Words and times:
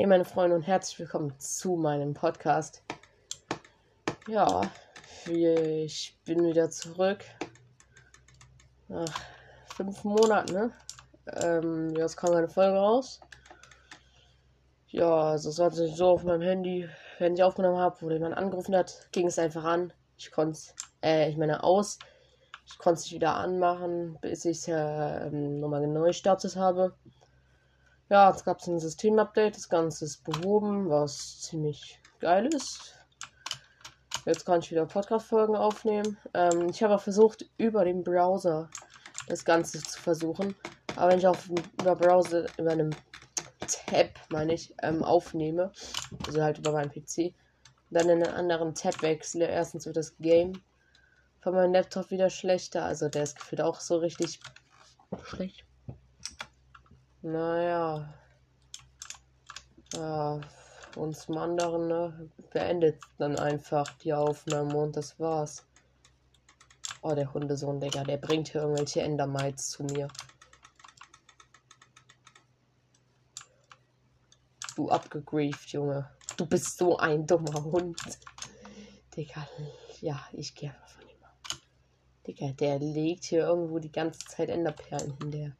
Hey 0.00 0.06
meine 0.06 0.24
Freunde 0.24 0.56
und 0.56 0.62
herzlich 0.62 0.98
willkommen 0.98 1.38
zu 1.38 1.76
meinem 1.76 2.14
Podcast. 2.14 2.82
Ja, 4.26 4.62
ich 5.26 6.18
bin 6.24 6.42
wieder 6.42 6.70
zurück. 6.70 7.22
Nach 8.88 9.20
fünf 9.76 10.02
Monaten, 10.02 10.54
ne? 10.54 10.72
Ähm, 11.42 11.94
jetzt 11.96 12.16
kam 12.16 12.32
eine 12.32 12.48
Folge 12.48 12.78
raus. 12.78 13.20
Ja, 14.88 15.32
also 15.32 15.50
es 15.50 15.58
war 15.58 15.70
so 15.70 16.08
auf 16.08 16.24
meinem 16.24 16.40
Handy, 16.40 16.88
wenn 17.18 17.34
ich 17.34 17.42
aufgenommen 17.42 17.76
habe, 17.76 18.00
wo 18.00 18.08
jemand 18.08 18.38
angerufen 18.38 18.74
hat, 18.74 19.06
ging 19.12 19.26
es 19.26 19.38
einfach 19.38 19.64
an. 19.64 19.92
Ich 20.16 20.30
konnte 20.30 20.52
es, 20.52 20.74
äh, 21.02 21.28
ich 21.28 21.36
meine 21.36 21.62
aus. 21.62 21.98
Ich 22.64 22.78
konnte 22.78 23.00
es 23.00 23.12
wieder 23.12 23.34
anmachen, 23.34 24.16
bis 24.22 24.46
ich 24.46 24.60
es 24.60 24.68
äh, 24.68 25.30
nochmal 25.30 25.86
neu 25.86 26.06
gestartet 26.06 26.56
habe. 26.56 26.94
Ja, 28.10 28.28
jetzt 28.28 28.44
gab 28.44 28.58
es 28.58 28.66
ein 28.66 28.80
Systemupdate, 28.80 29.54
das 29.54 29.68
Ganze 29.68 30.04
ist 30.04 30.24
behoben, 30.24 30.90
was 30.90 31.42
ziemlich 31.42 32.00
geil 32.18 32.46
ist. 32.46 32.96
Jetzt 34.26 34.44
kann 34.44 34.58
ich 34.58 34.70
wieder 34.72 34.84
Podcast-Folgen 34.84 35.54
aufnehmen. 35.54 36.18
Ähm, 36.34 36.70
ich 36.70 36.82
habe 36.82 36.98
versucht, 36.98 37.48
über 37.56 37.84
den 37.84 38.02
Browser 38.02 38.68
das 39.28 39.44
Ganze 39.44 39.80
zu 39.80 40.00
versuchen. 40.00 40.56
Aber 40.96 41.12
wenn 41.12 41.20
ich 41.20 41.26
auf 41.28 41.48
über 41.80 41.94
Browser, 41.94 42.46
über 42.58 42.72
einem 42.72 42.90
Tab, 43.60 44.08
meine 44.30 44.54
ich, 44.54 44.74
ähm, 44.82 45.04
aufnehme, 45.04 45.70
also 46.26 46.42
halt 46.42 46.58
über 46.58 46.72
meinen 46.72 46.90
PC, 46.90 47.32
dann 47.90 48.08
in 48.08 48.24
einen 48.24 48.34
anderen 48.34 48.74
Tab 48.74 49.02
wechsle, 49.02 49.46
erstens 49.46 49.86
wird 49.86 49.96
das 49.96 50.16
Game 50.18 50.60
von 51.42 51.54
meinem 51.54 51.74
Laptop 51.74 52.10
wieder 52.10 52.28
schlechter. 52.28 52.84
Also 52.84 53.08
der 53.08 53.22
ist 53.22 53.36
gefühlt 53.36 53.60
auch 53.60 53.78
so 53.78 53.98
richtig 53.98 54.40
schlecht. 55.22 55.64
Naja. 57.22 58.14
Ja, 59.94 60.40
und 60.96 61.16
zum 61.16 61.36
anderen, 61.36 61.88
ne, 61.88 62.30
beendet 62.50 63.00
dann 63.18 63.38
einfach 63.38 63.92
die 63.98 64.14
Aufnahme 64.14 64.76
und 64.76 64.96
das 64.96 65.18
war's. 65.20 65.66
Oh, 67.02 67.14
der 67.14 67.32
Hundesohn, 67.32 67.80
Digga, 67.80 68.04
der 68.04 68.16
bringt 68.16 68.48
hier 68.48 68.62
irgendwelche 68.62 69.02
Endermites 69.02 69.70
zu 69.70 69.84
mir. 69.84 70.08
Du 74.76 74.88
abgegrieft, 74.88 75.68
Junge. 75.70 76.10
Du 76.36 76.46
bist 76.46 76.78
so 76.78 76.96
ein 76.96 77.26
dummer 77.26 77.64
Hund. 77.64 78.00
Digga, 79.14 79.46
ja, 80.00 80.26
ich 80.32 80.54
gehe 80.54 80.70
einfach 80.70 80.88
von 80.88 81.08
ihm. 81.08 81.18
Digga, 82.26 82.52
der 82.52 82.78
legt 82.78 83.24
hier 83.24 83.40
irgendwo 83.40 83.78
die 83.78 83.92
ganze 83.92 84.20
Zeit 84.20 84.48
Enderperlen 84.48 85.16
hin, 85.18 85.30
der. 85.30 85.56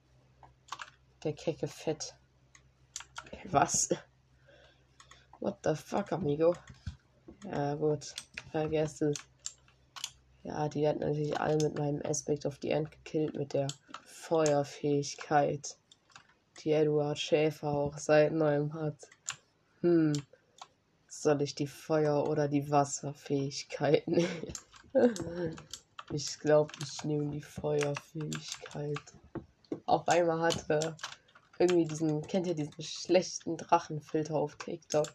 Der 1.23 1.35
kecke 1.35 1.69
Fett. 1.69 2.15
Was? 3.45 3.91
What 5.41 5.59
the 5.65 5.75
fuck, 5.75 6.13
amigo? 6.13 6.55
Ja, 7.45 7.75
gut. 7.75 8.15
Vergesst 8.51 9.03
es. 9.03 9.17
Ja, 10.43 10.69
die 10.69 10.89
hat 10.89 11.01
natürlich 11.01 11.39
alle 11.39 11.57
mit 11.63 11.79
meinem 11.79 12.01
Aspect 12.05 12.47
of 12.47 12.59
the 12.63 12.71
End 12.71 12.91
gekillt 12.91 13.35
mit 13.35 13.53
der 13.53 13.67
Feuerfähigkeit, 14.07 15.77
die 16.61 16.73
Edward 16.73 17.19
Schäfer 17.19 17.69
auch 17.69 17.99
seit 17.99 18.33
neuem 18.33 18.73
hat. 18.73 18.97
Hm. 19.83 20.15
Soll 21.09 21.43
ich 21.43 21.55
die 21.55 21.67
Feuer- 21.67 22.29
oder 22.29 22.49
die 22.49 22.71
Wasserfähigkeit 22.71 24.09
nehmen? 24.09 24.53
ich 26.13 26.39
glaube, 26.39 26.73
ich 26.83 27.05
nehme 27.05 27.31
die 27.31 27.43
Feuerfähigkeit 27.43 29.01
auf 29.91 30.09
einmal 30.09 30.41
hatte 30.41 30.97
irgendwie 31.59 31.85
diesen, 31.85 32.23
kennt 32.27 32.47
ihr 32.47 32.55
diesen 32.55 32.83
schlechten 32.83 33.57
Drachenfilter 33.57 34.35
auf 34.35 34.57
TikTok, 34.57 35.07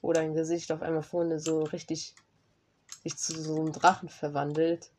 wo 0.00 0.12
dein 0.12 0.34
Gesicht 0.34 0.72
auf 0.72 0.82
einmal 0.82 1.02
vorne 1.02 1.38
so 1.38 1.64
richtig 1.64 2.14
sich 3.02 3.16
zu 3.16 3.40
so 3.40 3.56
einem 3.56 3.72
Drachen 3.72 4.08
verwandelt 4.08 4.90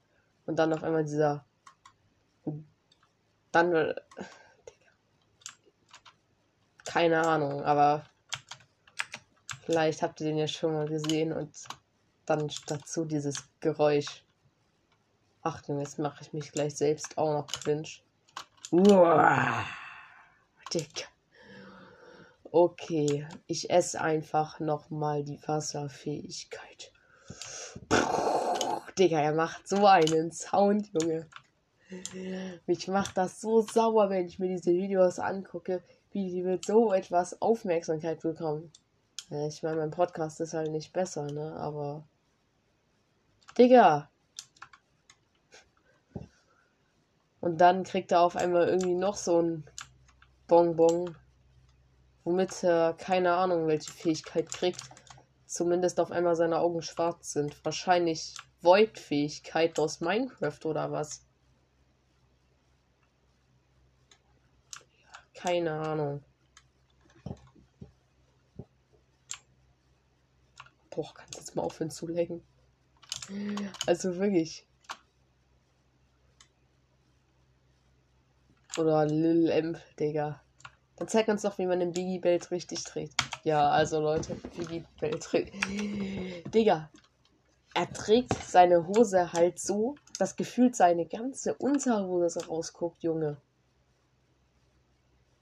und 0.45 0.57
dann 0.59 0.73
auf 0.73 0.83
einmal 0.83 1.03
dieser 1.03 1.45
dann 3.51 3.95
keine 6.85 7.25
Ahnung, 7.25 7.63
aber 7.63 8.05
vielleicht 9.61 10.01
habt 10.01 10.21
ihr 10.21 10.27
den 10.27 10.37
ja 10.37 10.47
schon 10.47 10.73
mal 10.73 10.87
gesehen 10.87 11.33
und 11.33 11.55
dann 12.25 12.49
dazu 12.67 13.05
dieses 13.05 13.47
Geräusch. 13.59 14.23
Achtung, 15.41 15.79
jetzt 15.79 15.97
mache 15.97 16.23
ich 16.23 16.33
mich 16.33 16.51
gleich 16.51 16.75
selbst 16.75 17.17
auch 17.17 17.31
noch 17.31 17.47
cringe. 17.47 17.87
Uah, 18.71 19.63
Digga. 20.73 21.05
Okay, 22.51 23.25
ich 23.45 23.69
esse 23.69 24.01
einfach 24.01 24.59
nochmal 24.59 25.23
die 25.23 25.39
Wasserfähigkeit. 25.47 26.91
Puh, 27.87 28.81
Digga, 28.99 29.21
er 29.21 29.33
macht 29.33 29.67
so 29.69 29.85
einen 29.85 30.33
Sound, 30.33 30.89
Junge. 30.93 31.29
Mich 32.65 32.89
macht 32.89 33.15
das 33.15 33.39
so 33.39 33.61
sauer, 33.61 34.09
wenn 34.09 34.27
ich 34.27 34.37
mir 34.37 34.49
diese 34.49 34.71
Videos 34.71 35.19
angucke, 35.19 35.81
wie 36.11 36.29
die 36.29 36.41
mit 36.41 36.65
so 36.65 36.91
etwas 36.91 37.41
Aufmerksamkeit 37.41 38.21
bekommen. 38.21 38.71
Ich 39.47 39.63
meine, 39.63 39.77
mein 39.77 39.91
Podcast 39.91 40.41
ist 40.41 40.53
halt 40.53 40.71
nicht 40.71 40.91
besser, 40.91 41.31
ne? 41.31 41.55
Aber. 41.57 42.05
Digga, 43.57 44.09
Und 47.39 47.59
dann 47.61 47.83
kriegt 47.83 48.11
er 48.11 48.21
auf 48.21 48.35
einmal 48.35 48.67
irgendwie 48.67 48.95
noch 48.95 49.15
so 49.15 49.41
ein 49.41 49.63
Bonbon, 50.47 51.15
womit 52.23 52.63
er 52.63 52.93
keine 52.93 53.33
Ahnung, 53.35 53.67
welche 53.67 53.91
Fähigkeit 53.91 54.49
kriegt. 54.49 54.81
Zumindest 55.45 55.99
auf 55.99 56.11
einmal 56.11 56.35
seine 56.35 56.59
Augen 56.59 56.81
schwarz 56.81 57.31
sind. 57.31 57.63
Wahrscheinlich 57.63 58.35
Void-Fähigkeit 58.61 59.79
aus 59.79 60.01
Minecraft 60.01 60.65
oder 60.65 60.91
was. 60.91 61.25
Keine 65.33 65.71
Ahnung. 65.79 66.23
Boah, 70.89 71.13
kannst 71.13 71.35
jetzt 71.35 71.55
mal 71.55 71.61
aufhören 71.61 71.91
zu 71.91 72.07
lecken? 72.07 72.43
Also 73.85 74.17
wirklich. 74.17 74.66
Oder 78.77 79.05
Lil 79.05 79.49
Emp, 79.49 79.79
Digga. 79.99 80.41
Dann 80.97 81.07
zeig 81.07 81.27
uns 81.27 81.41
doch, 81.41 81.57
wie 81.57 81.65
man 81.65 81.79
den 81.79 81.93
Biggie 81.93 82.19
Belt 82.19 82.51
richtig 82.51 82.83
dreht. 82.83 83.11
Ja, 83.43 83.69
also 83.69 83.99
Leute, 83.99 84.37
Biggie 84.55 84.85
Belt 84.99 85.27
dreht. 85.31 85.51
Digga. 86.53 86.91
Er 87.73 87.91
trägt 87.93 88.33
seine 88.33 88.87
Hose 88.87 89.33
halt 89.33 89.59
so, 89.59 89.95
dass 90.17 90.35
gefühlt 90.35 90.75
seine 90.75 91.05
ganze 91.05 91.53
Unterhose 91.55 92.45
rausguckt, 92.47 93.03
Junge. 93.03 93.37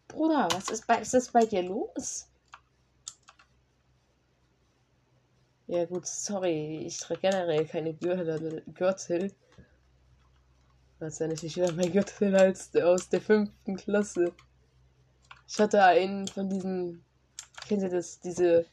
Bruder, 0.07 0.47
was 0.51 0.69
ist 0.69 0.87
bei, 0.87 0.99
ist 0.99 1.13
das 1.13 1.31
bei 1.31 1.45
dir 1.45 1.63
los? 1.63 2.27
Ja 5.67 5.85
gut, 5.85 6.05
sorry, 6.05 6.83
ich 6.85 6.99
trage 6.99 7.21
generell 7.21 7.65
keine. 7.65 7.93
Gürtel. 7.93 9.33
Ist 11.07 11.19
ja 11.19 11.27
natürlich 11.27 11.55
wieder 11.55 11.71
mein 11.73 11.91
Gürtel 11.91 12.35
als 12.35 12.75
aus 12.75 13.09
der 13.09 13.21
fünften 13.21 13.75
Klasse. 13.75 14.33
Ich 15.47 15.59
hatte 15.59 15.83
einen 15.83 16.27
von 16.27 16.49
diesen, 16.49 17.03
kennt 17.67 17.83
ihr 17.83 17.89
das, 17.89 18.19
diese 18.19 18.65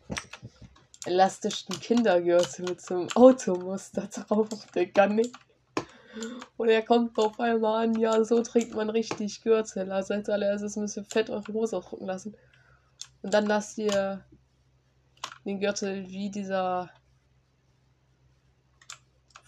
elastischen 1.04 1.78
Kindergürtel 1.78 2.64
mit 2.64 2.80
so 2.80 2.94
einem 2.94 3.08
Automuster 3.14 4.08
drauf 4.08 4.48
auf 4.52 4.66
der 4.74 4.86
Gunny. 4.86 5.30
Und 6.56 6.68
er 6.68 6.82
kommt 6.82 7.18
auf 7.18 7.38
einmal 7.38 7.84
an, 7.84 7.98
ja, 7.98 8.24
so 8.24 8.42
trägt 8.42 8.74
man 8.74 8.90
richtig 8.90 9.42
Gürtel. 9.42 9.90
Also 9.92 10.14
als 10.14 10.28
allererstes 10.28 10.76
müsst 10.76 10.96
ihr 10.96 11.04
fett 11.04 11.28
eure 11.28 11.52
Hose 11.52 11.76
aufdrücken 11.76 12.06
lassen. 12.06 12.36
Und 13.22 13.34
dann 13.34 13.46
lasst 13.46 13.78
ihr 13.78 14.24
den 15.44 15.60
Gürtel 15.60 16.08
wie 16.08 16.30
dieser 16.30 16.90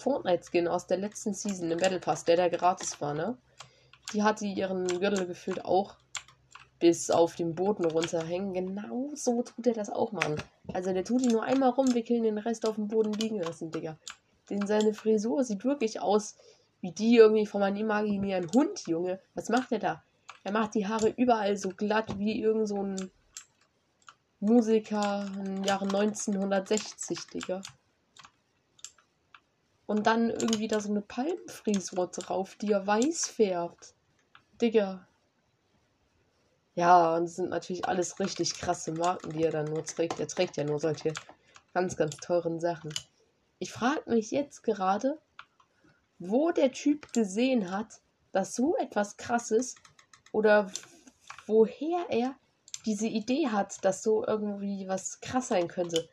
Fortnite-Skin 0.05 0.69
aus 0.69 0.87
der 0.87 0.99
letzten 0.99 1.33
Season 1.33 1.71
im 1.71 1.79
Battle 1.79 1.99
Pass, 1.99 2.25
der 2.25 2.37
da 2.37 2.49
gratis 2.49 3.01
war, 3.01 3.15
ne? 3.15 3.39
Die 4.13 4.23
hatte 4.23 4.45
ihren 4.45 4.87
Gürtel 4.87 5.27
gefühlt 5.27 5.65
auch 5.65 5.97
bis 6.79 7.11
auf 7.11 7.35
den 7.37 7.55
Boden 7.55 7.87
runterhängen. 7.87 8.53
Genau 8.53 9.11
so 9.15 9.43
tut 9.43 9.67
er 9.67 9.73
das 9.73 9.89
auch, 9.89 10.13
Mann. 10.13 10.37
Also 10.75 10.93
der 10.93 11.05
tut 11.05 11.23
ihn 11.23 11.33
nur 11.33 11.43
einmal 11.43 11.71
rumwickeln, 11.71 12.23
den 12.23 12.37
Rest 12.37 12.69
auf 12.69 12.75
dem 12.75 12.89
Boden 12.89 13.15
liegen 13.15 13.41
lassen, 13.41 13.71
Digga. 13.71 13.97
Denn 14.51 14.67
seine 14.67 14.93
Frisur 14.93 15.43
sieht 15.43 15.65
wirklich 15.65 16.01
aus 16.01 16.37
wie 16.83 16.93
die 16.93 17.17
irgendwie 17.17 17.47
von 17.47 17.63
meinem 17.63 17.79
imaginären 17.79 18.51
Hund, 18.53 18.87
Junge. 18.87 19.19
Was 19.33 19.49
macht 19.49 19.73
er 19.73 19.79
da? 19.79 20.05
Er 20.43 20.53
macht 20.53 20.75
die 20.75 20.87
Haare 20.87 21.09
überall 21.17 21.57
so 21.57 21.71
glatt 21.71 22.19
wie 22.19 22.39
irgend 22.39 22.69
so 22.69 22.83
ein 22.83 23.11
Musiker 24.41 25.27
im 25.43 25.65
Jahre 25.65 25.87
1960, 25.87 27.27
Digga. 27.33 27.63
Und 29.87 30.07
dann 30.07 30.31
irgendwie 30.31 30.69
da 30.69 30.81
so 30.81 30.91
eine 30.91 31.03
Palmenfrisur 31.03 32.07
drauf, 32.09 32.57
die 32.57 32.73
er 32.73 32.87
weiß 32.87 33.29
färbt. 33.29 33.95
Digga. 34.61 35.07
Ja, 36.75 37.17
und 37.17 37.25
es 37.25 37.37
sind 37.37 37.51
natürlich 37.51 37.87
alles 37.87 38.19
richtig 38.19 38.55
krasse 38.55 38.93
Marken, 38.93 39.31
die 39.31 39.45
er 39.45 39.53
dann 39.53 39.67
nur 39.67 39.85
trägt. 39.85 40.19
Er 40.19 40.27
trägt 40.27 40.57
ja 40.57 40.65
nur 40.65 40.81
solche 40.81 41.13
ganz, 41.73 41.97
ganz 41.97 42.17
teuren 42.17 42.61
Sachen. 42.61 42.93
Ich 43.59 43.73
frage 43.73 44.11
mich 44.11 44.31
jetzt 44.31 44.63
gerade, 44.63 45.21
wo 46.19 46.51
der 46.51 46.73
Typ 46.73 47.13
gesehen 47.13 47.71
hat, 47.71 48.01
dass 48.33 48.55
so 48.55 48.77
etwas 48.77 49.17
krasses 49.17 49.77
oder 50.33 50.71
woher 51.47 52.07
er 52.09 52.35
diese 52.87 53.07
Idee 53.07 53.49
hat, 53.49 53.85
dass 53.85 54.03
so 54.03 54.27
irgendwie 54.27 54.89
was 54.89 55.21
krass 55.21 55.49
sein 55.49 55.69
könnte. 55.69 56.09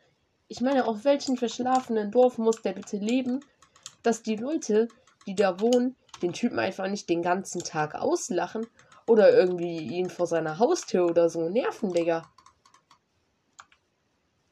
Ich 0.48 0.60
meine, 0.60 0.86
auf 0.86 1.04
welchem 1.04 1.36
verschlafenen 1.36 2.10
Dorf 2.10 2.38
muss 2.38 2.62
der 2.62 2.72
bitte 2.72 2.96
leben, 2.96 3.40
dass 4.02 4.22
die 4.22 4.36
Leute, 4.36 4.88
die 5.26 5.34
da 5.34 5.60
wohnen, 5.60 5.96
den 6.22 6.32
Typen 6.32 6.58
einfach 6.58 6.88
nicht 6.88 7.08
den 7.08 7.22
ganzen 7.22 7.62
Tag 7.62 7.94
auslachen 7.94 8.66
oder 9.06 9.32
irgendwie 9.32 9.78
ihn 9.78 10.10
vor 10.10 10.26
seiner 10.26 10.58
Haustür 10.58 11.06
oder 11.06 11.28
so 11.28 11.48
nerven, 11.48 11.92
Digga. 11.92 12.22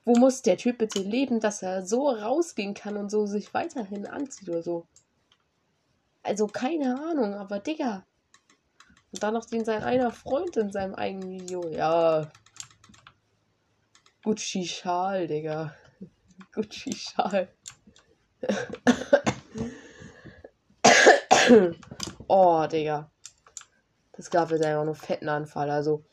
Wo 0.04 0.16
muss 0.16 0.42
der 0.42 0.56
Typ 0.56 0.78
bitte 0.78 1.00
leben, 1.00 1.40
dass 1.40 1.62
er 1.62 1.86
so 1.86 2.08
rausgehen 2.08 2.74
kann 2.74 2.96
und 2.96 3.10
so 3.10 3.26
sich 3.26 3.54
weiterhin 3.54 4.06
anzieht 4.06 4.48
oder 4.48 4.62
so? 4.62 4.86
Also 6.22 6.46
keine 6.46 7.00
Ahnung, 7.00 7.34
aber 7.34 7.60
Digga. 7.60 8.04
Und 9.12 9.22
dann 9.22 9.34
noch 9.34 9.44
den 9.44 9.64
sein 9.64 9.82
einer 9.82 10.10
Freund 10.10 10.56
in 10.56 10.72
seinem 10.72 10.94
eigenen 10.94 11.30
Video. 11.30 11.68
Ja. 11.68 12.30
Gucci 14.24 14.66
Schal, 14.66 15.26
Digga. 15.26 15.74
Gucci 16.52 16.92
Schal. 16.92 17.48
oh, 22.28 22.66
Digga. 22.66 23.10
Das 24.12 24.30
gab 24.30 24.50
jetzt 24.50 24.64
einfach 24.64 24.84
nur 24.84 24.94
fetten 24.94 25.28
Anfall. 25.28 25.70
Also, 25.70 26.04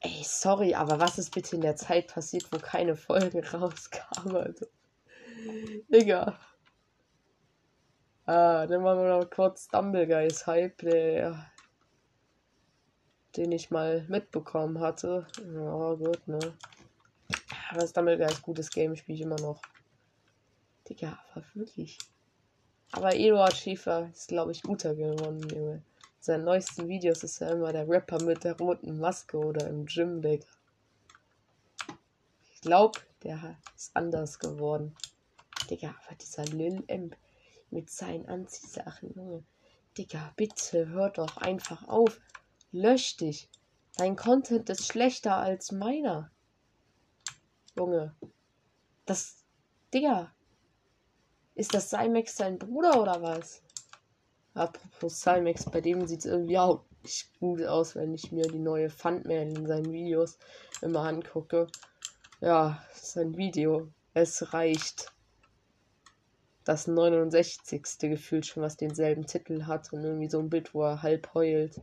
ey, 0.00 0.22
sorry, 0.24 0.74
aber 0.74 1.00
was 1.00 1.18
ist 1.18 1.34
bitte 1.34 1.56
in 1.56 1.62
der 1.62 1.76
Zeit 1.76 2.08
passiert, 2.08 2.46
wo 2.50 2.58
keine 2.58 2.96
Folgen 2.96 3.44
rauskamen? 3.44 4.36
Also, 4.36 4.66
Digga. 5.88 6.38
Ah, 8.26 8.66
dann 8.66 8.82
machen 8.82 9.00
wir 9.00 9.18
noch 9.18 9.30
kurz 9.30 9.68
Dumbleguys 9.68 10.46
Hype, 10.46 10.78
der, 10.78 11.50
den 13.36 13.50
ich 13.50 13.70
mal 13.70 14.04
mitbekommen 14.08 14.80
hatte. 14.80 15.26
Ja, 15.38 15.94
gut, 15.94 16.28
ne. 16.28 16.38
Aber 17.70 17.80
das 17.80 17.92
Dumbleguys 17.92 18.42
gutes 18.42 18.70
Game 18.70 18.94
spiele 18.94 19.16
ich 19.16 19.22
immer 19.22 19.40
noch. 19.40 19.62
Digga, 20.88 21.18
aber 21.32 21.44
wirklich. 21.54 21.98
Aber 22.92 23.14
Eduard 23.14 23.56
Schäfer 23.56 24.10
ist, 24.12 24.28
glaube 24.28 24.52
ich, 24.52 24.62
guter 24.62 24.94
geworden, 24.94 25.48
Junge. 25.48 25.82
Seinen 26.18 26.44
neuesten 26.44 26.88
Videos 26.88 27.22
ist 27.22 27.40
er 27.40 27.52
immer 27.52 27.72
der 27.72 27.88
Rapper 27.88 28.22
mit 28.22 28.44
der 28.44 28.58
roten 28.58 28.98
Maske 28.98 29.38
oder 29.38 29.68
im 29.68 29.86
Gym, 29.86 30.20
Digga. 30.20 30.46
Ich 32.52 32.60
glaube, 32.60 33.00
der 33.22 33.56
ist 33.74 33.96
anders 33.96 34.38
geworden. 34.38 34.94
Digga, 35.70 35.94
aber 36.04 36.16
dieser 36.16 36.44
Lil 36.44 36.84
M 36.88 37.10
mit 37.70 37.88
seinen 37.88 38.28
Anziehsachen, 38.28 39.14
Junge. 39.14 39.44
Digga, 39.96 40.32
bitte 40.36 40.88
hör 40.88 41.10
doch 41.10 41.36
einfach 41.38 41.86
auf. 41.88 42.20
Lösch 42.72 43.16
dich. 43.16 43.48
Dein 43.96 44.16
Content 44.16 44.68
ist 44.68 44.86
schlechter 44.86 45.36
als 45.36 45.72
meiner. 45.72 46.30
Junge. 47.76 48.14
Das. 49.06 49.44
Digga. 49.94 50.34
Ist 51.54 51.74
das 51.74 51.90
Cymex 51.90 52.36
sein 52.36 52.58
Bruder 52.58 53.00
oder 53.00 53.22
was? 53.22 53.62
Apropos 54.54 55.20
Cymex, 55.20 55.64
bei 55.66 55.80
dem 55.80 56.06
sieht 56.06 56.20
es 56.20 56.26
irgendwie 56.26 56.58
auch 56.58 56.84
nicht 57.02 57.38
gut 57.38 57.62
aus, 57.62 57.94
wenn 57.94 58.14
ich 58.14 58.32
mir 58.32 58.46
die 58.46 58.58
neue 58.58 58.90
Fundmail 58.90 59.56
in 59.56 59.66
seinen 59.66 59.92
Videos 59.92 60.38
immer 60.80 61.00
angucke. 61.00 61.66
Ja, 62.40 62.82
sein 62.94 63.36
Video. 63.36 63.88
Es 64.14 64.52
reicht 64.52 65.12
das 66.64 66.86
69. 66.86 67.82
gefühlt 68.00 68.46
schon, 68.46 68.62
was 68.62 68.76
denselben 68.76 69.26
Titel 69.26 69.64
hat 69.64 69.92
und 69.92 70.04
irgendwie 70.04 70.28
so 70.28 70.38
ein 70.38 70.50
Bild, 70.50 70.74
wo 70.74 70.82
er 70.82 71.02
halb 71.02 71.32
heult, 71.34 71.80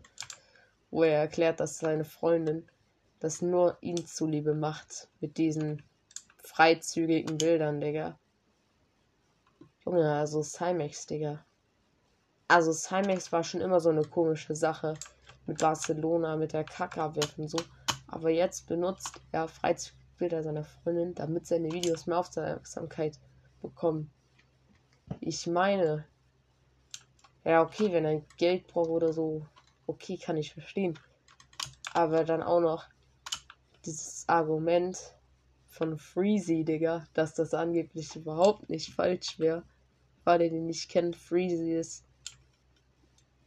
wo 0.92 1.04
er 1.04 1.20
erklärt, 1.20 1.60
dass 1.60 1.78
seine 1.78 2.06
Freundin 2.06 2.68
das 3.20 3.42
nur 3.42 3.78
ihn 3.82 4.06
zuliebe 4.06 4.54
macht 4.54 5.08
mit 5.20 5.38
diesen 5.38 5.84
freizügigen 6.38 7.38
Bildern, 7.38 7.82
Digga. 7.82 8.20
Junge, 9.88 10.12
also 10.12 10.44
Cymex, 10.44 11.06
Digga. 11.06 11.46
Also 12.50 12.74
Cymex 12.74 13.32
war 13.32 13.46
schon 13.46 13.62
immer 13.62 13.80
so 13.80 13.88
eine 13.88 14.04
komische 14.04 14.54
Sache 14.54 14.96
mit 15.46 15.60
Barcelona, 15.60 16.36
mit 16.36 16.52
der 16.52 16.66
Kacke 16.66 17.02
und 17.38 17.48
so. 17.50 17.58
Aber 18.08 18.30
jetzt 18.30 18.68
benutzt 18.68 19.22
er 19.32 19.48
freizügige 19.48 20.04
Bilder 20.18 20.44
seiner 20.44 20.66
Freundin, 20.66 21.16
damit 21.16 21.48
seine 21.48 21.72
Videos 21.72 22.06
mehr 22.06 22.20
Aufmerksamkeit 22.20 23.18
bekommen. 23.62 24.12
Ich 25.22 25.48
meine, 25.48 26.04
ja, 27.46 27.62
okay, 27.62 27.94
wenn 27.94 28.04
er 28.04 28.22
Geld 28.36 28.68
braucht 28.68 28.90
oder 28.90 29.14
so, 29.14 29.46
okay, 29.86 30.18
kann 30.18 30.36
ich 30.36 30.52
verstehen. 30.52 31.00
Aber 31.94 32.26
dann 32.26 32.44
auch 32.44 32.60
noch 32.60 32.84
dieses 33.86 34.28
Argument 34.28 34.98
von 35.70 35.98
Freezy, 35.98 36.66
Digga, 36.66 37.08
dass 37.14 37.36
das 37.36 37.54
angeblich 37.54 38.14
überhaupt 38.18 38.70
nicht 38.70 38.94
falsch 38.94 39.40
wäre. 39.40 39.64
Ihr 40.34 40.50
den 40.50 40.66
nicht 40.66 40.90
kennt, 40.90 41.16
Freezy 41.16 41.74
ist 41.74 42.04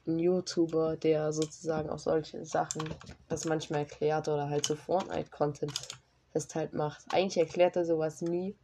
ein 0.07 0.19
YouTuber, 0.19 0.97
der 0.97 1.33
sozusagen 1.33 1.91
auch 1.91 1.99
solche 1.99 2.45
Sachen 2.45 2.83
das 3.29 3.45
manchmal 3.45 3.81
erklärt 3.81 4.29
oder 4.29 4.49
halt 4.49 4.67
so 4.67 4.75
Fortnite-Content 4.75 5.73
fest 6.33 6.55
halt 6.55 6.73
macht. 6.73 7.05
Eigentlich 7.13 7.37
erklärt 7.37 7.77
er 7.77 7.85
sowas 7.85 8.23
nie, 8.23 8.57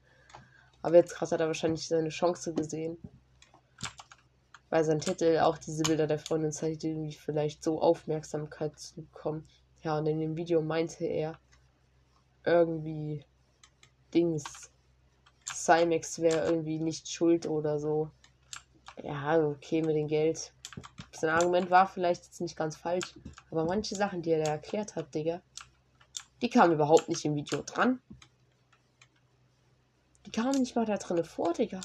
aber 0.82 0.96
jetzt 0.96 1.14
krass 1.14 1.32
hat 1.32 1.40
er 1.40 1.46
wahrscheinlich 1.46 1.86
seine 1.86 2.08
Chance 2.08 2.54
gesehen. 2.54 2.96
Weil 4.70 4.84
sein 4.84 5.00
Titel 5.00 5.38
auch 5.38 5.58
diese 5.58 5.84
Bilder 5.84 6.06
der 6.06 6.18
Freundin 6.18 6.52
zeigt, 6.52 6.84
irgendwie 6.84 7.12
vielleicht 7.12 7.62
so 7.62 7.80
Aufmerksamkeit 7.80 8.78
zu 8.78 8.96
bekommen. 8.96 9.46
Ja, 9.82 9.98
und 9.98 10.06
in 10.06 10.18
dem 10.18 10.36
Video 10.36 10.60
meinte 10.60 11.04
er 11.04 11.38
irgendwie 12.44 13.24
Dings. 14.12 14.70
Cymex 15.52 16.20
wäre 16.20 16.46
irgendwie 16.46 16.78
nicht 16.78 17.08
schuld 17.08 17.46
oder 17.46 17.78
so. 17.78 18.10
Ja, 19.02 19.38
okay, 19.38 19.82
mit 19.82 19.96
dem 19.96 20.08
Geld. 20.08 20.52
Sein 21.12 21.30
Argument 21.30 21.70
war 21.70 21.86
vielleicht 21.86 22.24
jetzt 22.24 22.40
nicht 22.40 22.56
ganz 22.56 22.76
falsch. 22.76 23.14
Aber 23.50 23.64
manche 23.64 23.94
Sachen, 23.94 24.22
die 24.22 24.30
er 24.30 24.44
da 24.44 24.50
erklärt 24.52 24.96
hat, 24.96 25.14
Digga, 25.14 25.40
die 26.42 26.50
kamen 26.50 26.74
überhaupt 26.74 27.08
nicht 27.08 27.24
im 27.24 27.34
Video 27.34 27.62
dran. 27.62 28.00
Die 30.26 30.30
kamen 30.30 30.60
nicht 30.60 30.76
mal 30.76 30.84
da 30.84 30.96
drin 30.96 31.24
vor, 31.24 31.52
Digga. 31.52 31.80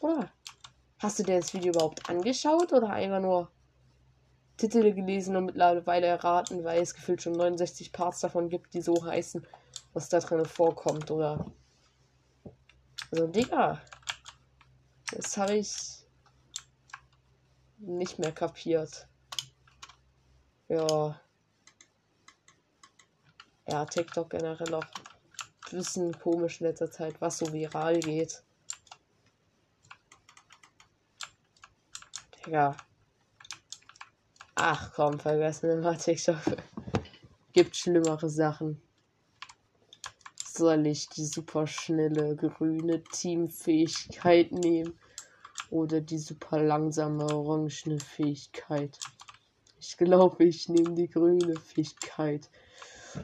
Oder? 0.00 0.30
Hast 0.98 1.18
du 1.18 1.22
dir 1.24 1.40
das 1.40 1.52
Video 1.52 1.72
überhaupt 1.72 2.08
angeschaut 2.08 2.72
oder 2.72 2.90
einfach 2.90 3.20
nur 3.20 3.50
Titel 4.56 4.92
gelesen 4.92 5.34
und 5.34 5.46
mittlerweile 5.46 6.06
erraten, 6.06 6.62
weil 6.62 6.80
es 6.80 6.94
gefühlt 6.94 7.22
schon 7.22 7.32
69 7.32 7.92
Parts 7.92 8.20
davon 8.20 8.48
gibt, 8.48 8.74
die 8.74 8.82
so 8.82 9.04
heißen, 9.04 9.44
was 9.92 10.08
da 10.08 10.20
drin 10.20 10.44
vorkommt, 10.44 11.10
oder? 11.10 11.44
Also, 13.12 13.26
Digga. 13.26 13.78
Das 15.10 15.36
habe 15.36 15.56
ich 15.56 16.06
nicht 17.76 18.18
mehr 18.18 18.32
kapiert. 18.32 19.06
Ja. 20.68 21.20
Ja, 23.66 23.84
TikTok 23.84 24.30
generell 24.30 24.74
auch 24.74 24.86
bisschen 25.70 26.18
komisch 26.18 26.60
in 26.60 26.68
letzter 26.68 26.90
Zeit, 26.90 27.20
was 27.20 27.38
so 27.38 27.52
viral 27.52 28.00
geht. 28.00 28.42
Digga. 32.46 32.74
Ach 34.54 34.90
komm, 34.94 35.20
vergessen 35.20 35.68
wir 35.68 35.76
mal 35.76 35.98
TikTok. 35.98 36.40
Gibt 37.52 37.76
schlimmere 37.76 38.30
Sachen. 38.30 38.80
Soll 40.54 40.86
ich 40.86 41.08
die 41.08 41.24
super 41.24 41.66
schnelle 41.66 42.36
grüne 42.36 43.02
Teamfähigkeit 43.04 44.52
nehmen? 44.52 44.92
Oder 45.70 46.02
die 46.02 46.18
super 46.18 46.62
langsame 46.62 47.24
orangene 47.24 47.98
Fähigkeit? 47.98 48.98
Ich 49.80 49.96
glaube, 49.96 50.44
ich 50.44 50.68
nehme 50.68 50.92
die 50.94 51.08
grüne 51.08 51.58
Fähigkeit. 51.58 52.50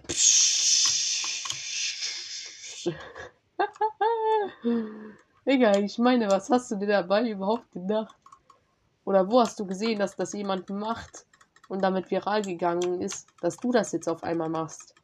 Egal, 5.45 5.85
ich 5.85 5.99
meine, 5.99 6.31
was 6.31 6.49
hast 6.49 6.71
du 6.71 6.77
dir 6.77 6.87
dabei 6.87 7.29
überhaupt 7.29 7.71
gedacht? 7.73 8.17
Oder 9.05 9.31
wo 9.31 9.43
hast 9.43 9.61
du 9.61 9.67
gesehen, 9.67 9.99
dass 9.99 10.17
das 10.17 10.33
jemand 10.33 10.71
macht 10.71 11.27
und 11.69 11.83
damit 11.83 12.11
viral 12.11 12.41
gegangen 12.41 13.03
ist, 13.03 13.27
dass 13.43 13.59
du 13.59 13.71
das 13.71 13.93
jetzt 13.93 14.09
auf 14.09 14.23
einmal 14.23 14.49
machst? 14.49 14.95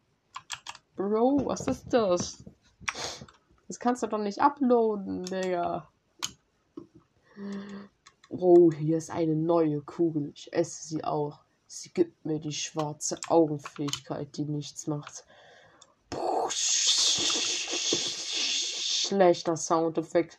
Bro, 0.96 1.46
was 1.46 1.66
ist 1.66 1.92
das? 1.92 2.44
Das 3.66 3.78
kannst 3.78 4.02
du 4.02 4.06
doch 4.06 4.18
nicht 4.18 4.40
uploaden, 4.40 5.24
Digga. 5.24 5.88
Oh, 8.28 8.70
hier 8.72 8.98
ist 8.98 9.10
eine 9.10 9.34
neue 9.34 9.80
Kugel. 9.80 10.30
Ich 10.34 10.52
esse 10.52 10.86
sie 10.86 11.04
auch. 11.04 11.40
Sie 11.66 11.90
gibt 11.90 12.24
mir 12.24 12.38
die 12.38 12.52
schwarze 12.52 13.18
Augenfähigkeit, 13.28 14.36
die 14.36 14.44
nichts 14.44 14.86
macht. 14.86 15.24
Puh, 16.10 16.48
schlechter 19.04 19.56
Soundeffekt. 19.56 20.38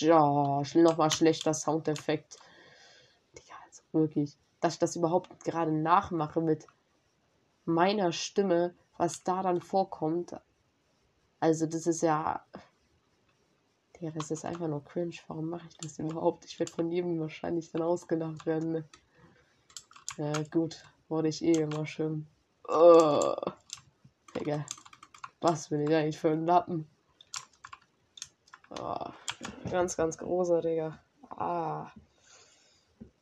Ja, 0.00 0.62
nochmal 0.74 1.10
schlechter 1.10 1.54
Soundeffekt. 1.54 2.36
Ja, 3.48 3.54
also 3.66 3.82
wirklich, 3.92 4.36
dass 4.60 4.74
ich 4.74 4.78
das 4.78 4.96
überhaupt 4.96 5.44
gerade 5.44 5.72
nachmache 5.72 6.40
mit 6.40 6.66
meiner 7.64 8.12
Stimme, 8.12 8.74
was 8.96 9.22
da 9.22 9.42
dann 9.42 9.60
vorkommt. 9.60 10.34
Also, 11.40 11.66
das 11.66 11.86
ist 11.86 12.02
ja. 12.02 12.44
Ja, 14.00 14.10
das 14.12 14.30
ist 14.30 14.46
einfach 14.46 14.66
nur 14.66 14.82
cringe. 14.82 15.16
Warum 15.28 15.50
mache 15.50 15.66
ich 15.68 15.76
das 15.76 15.98
überhaupt? 15.98 16.46
Ich 16.46 16.58
werde 16.58 16.72
von 16.72 16.90
jedem 16.90 17.20
wahrscheinlich 17.20 17.70
dann 17.70 17.82
ausgelacht 17.82 18.46
werden. 18.46 18.72
Ne? 18.72 18.88
Ja, 20.16 20.32
gut. 20.50 20.82
Wurde 21.08 21.28
ich 21.28 21.44
eh 21.44 21.52
immer 21.52 21.86
schön. 21.86 22.26
Oh. 22.66 23.34
Digga. 24.34 24.64
Was 25.40 25.68
bin 25.68 25.80
ich 25.80 25.94
eigentlich 25.94 26.18
für 26.18 26.30
ein 26.30 26.46
Lappen? 26.46 26.88
Oh. 28.78 29.10
Ganz, 29.70 29.96
ganz 29.96 30.16
großer, 30.16 30.62
Digga. 30.62 30.98
Ah. 31.30 31.90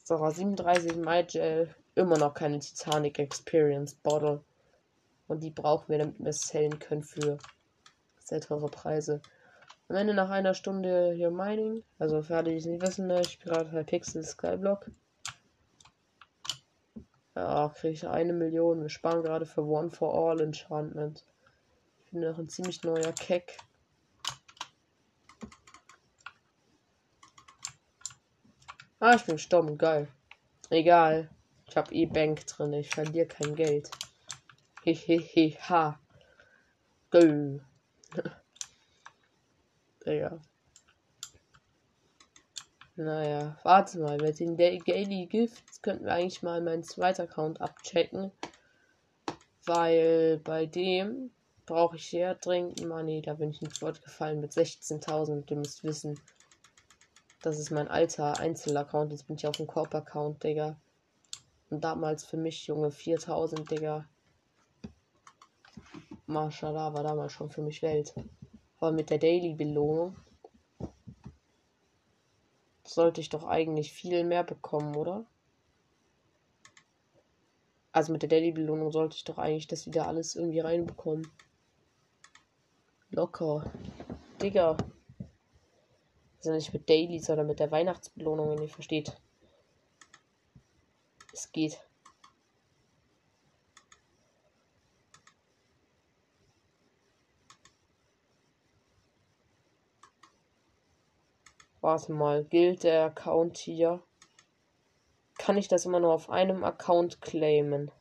So, 0.05 0.17
37 0.31 0.97
MyGel. 0.97 1.75
Immer 1.99 2.17
noch 2.17 2.33
keine 2.33 2.61
Titanic 2.61 3.19
Experience 3.19 3.93
Bottle. 3.93 4.45
Und 5.27 5.43
die 5.43 5.51
brauchen 5.51 5.89
wir, 5.89 5.99
damit 5.99 6.21
wir 6.21 6.29
es 6.29 6.43
sellen 6.43 6.79
können 6.79 7.03
für 7.03 7.39
sehr 8.21 8.41
teure 8.41 8.69
Preise. 8.69 9.21
Am 9.89 9.97
Ende 9.97 10.15
nach 10.15 10.31
einer 10.31 10.55
Stunde 10.55 11.13
hier 11.17 11.33
Mining, 11.33 11.83
also 11.99 12.23
für 12.23 12.37
alle, 12.37 12.53
die 12.53 12.59
es 12.59 12.67
nicht 12.67 12.83
wissen, 12.83 13.11
ich 13.11 13.31
spiele 13.31 13.65
gerade 13.65 13.83
Pixel 13.83 14.23
Skyblock. 14.23 14.93
Ja, 17.35 17.69
kriege 17.71 17.95
ich 17.95 18.07
eine 18.07 18.33
Million. 18.33 18.81
Wir 18.81 18.91
sparen 18.91 19.25
gerade 19.25 19.45
für 19.45 19.67
One 19.67 19.91
for 19.91 20.15
All 20.15 20.41
Enchantment. 20.41 21.25
Ich 22.05 22.13
bin 22.13 22.21
noch 22.21 22.39
ein 22.39 22.49
ziemlich 22.49 22.81
neuer 22.85 23.13
Keck. 23.13 23.59
Ah, 29.01 29.17
ich 29.17 29.25
bin 29.25 29.35
gestorben. 29.35 29.77
Geil. 29.77 30.07
Egal. 30.71 31.29
Ich 31.69 31.77
habe 31.77 31.95
eh 31.95 32.07
Bank 32.07 32.47
drin. 32.47 32.73
Ich 32.73 32.91
verliere 32.91 33.27
kein 33.27 33.55
Geld. 33.55 33.91
Hehehe. 34.83 35.57
ha. 35.69 35.99
Go. 37.11 37.61
Digga. 40.05 40.41
Naja, 43.01 43.57
warte 43.63 44.01
mal. 44.01 44.17
Mit 44.17 44.41
den 44.41 44.57
Daily 44.57 45.27
Gifts 45.27 45.81
könnten 45.83 46.07
wir 46.07 46.15
eigentlich 46.15 46.43
mal 46.43 46.61
meinen 46.61 46.83
zweiten 46.83 47.23
Account 47.23 47.61
abchecken. 47.61 48.33
Weil 49.67 50.41
bei 50.43 50.67
dem 50.67 51.31
brauche 51.65 51.95
ich 51.95 52.11
sehr 52.11 52.35
dringend 52.35 52.85
Money. 52.85 53.23
Da 53.23 53.35
bin 53.35 53.51
ich 53.51 53.63
ins 53.63 53.81
Wort 53.83 54.03
gefallen 54.03 54.41
mit 54.41 54.51
16.000. 54.51 55.49
Ihr 55.49 55.57
müsst 55.59 55.85
wissen, 55.85 56.19
das 57.41 57.61
ist 57.61 57.71
mein 57.71 57.87
alter 57.87 58.41
Einzelaccount. 58.41 59.13
Jetzt 59.13 59.29
bin 59.29 59.37
ich 59.37 59.47
auf 59.47 59.57
dem 59.57 59.69
Corp-Account, 59.69 60.43
Digga. 60.43 60.77
Und 61.71 61.85
damals 61.85 62.25
für 62.25 62.37
mich, 62.37 62.67
Junge, 62.67 62.91
4000, 62.91 63.71
Digga. 63.71 64.09
Mashallah 66.27 66.95
war 66.95 67.03
damals 67.03 67.33
schon 67.33 67.51
für 67.51 67.63
mich 67.63 67.83
Welt. 67.83 68.15
Aber 68.79 68.93
mit 68.93 69.11
der 69.11 69.19
Daily-Belohnung 69.19 70.17
sollte 72.85 73.21
ich 73.21 73.29
doch 73.29 73.45
eigentlich 73.45 73.93
viel 73.93 74.25
mehr 74.25 74.45
bekommen, 74.45 74.95
oder? 74.97 75.27
Also 77.93 78.13
mit 78.13 78.23
der 78.23 78.29
Daily-Belohnung 78.29 78.93
sollte 78.93 79.17
ich 79.17 79.25
doch 79.25 79.39
eigentlich 79.39 79.67
das 79.67 79.87
wieder 79.87 80.07
alles 80.07 80.37
irgendwie 80.37 80.61
reinbekommen. 80.61 81.31
Locker. 83.11 83.71
Digga. 84.41 84.77
Also 86.39 86.53
nicht 86.53 86.73
mit 86.73 86.89
Daily, 86.89 87.19
sondern 87.19 87.47
mit 87.47 87.59
der 87.59 87.71
Weihnachtsbelohnung, 87.71 88.51
wenn 88.51 88.63
ihr 88.63 88.69
versteht. 88.69 89.21
Es 91.39 91.53
geht. 91.53 91.81
Warte 101.81 102.13
mal, 102.13 102.43
gilt 102.43 102.83
der 102.83 103.05
Account 103.05 103.57
hier? 103.57 104.03
Kann 105.39 105.57
ich 105.57 105.69
das 105.69 105.87
immer 105.87 106.01
nur 106.01 106.13
auf 106.13 106.29
einem 106.29 106.65
Account 106.65 107.21
claimen? 107.21 107.93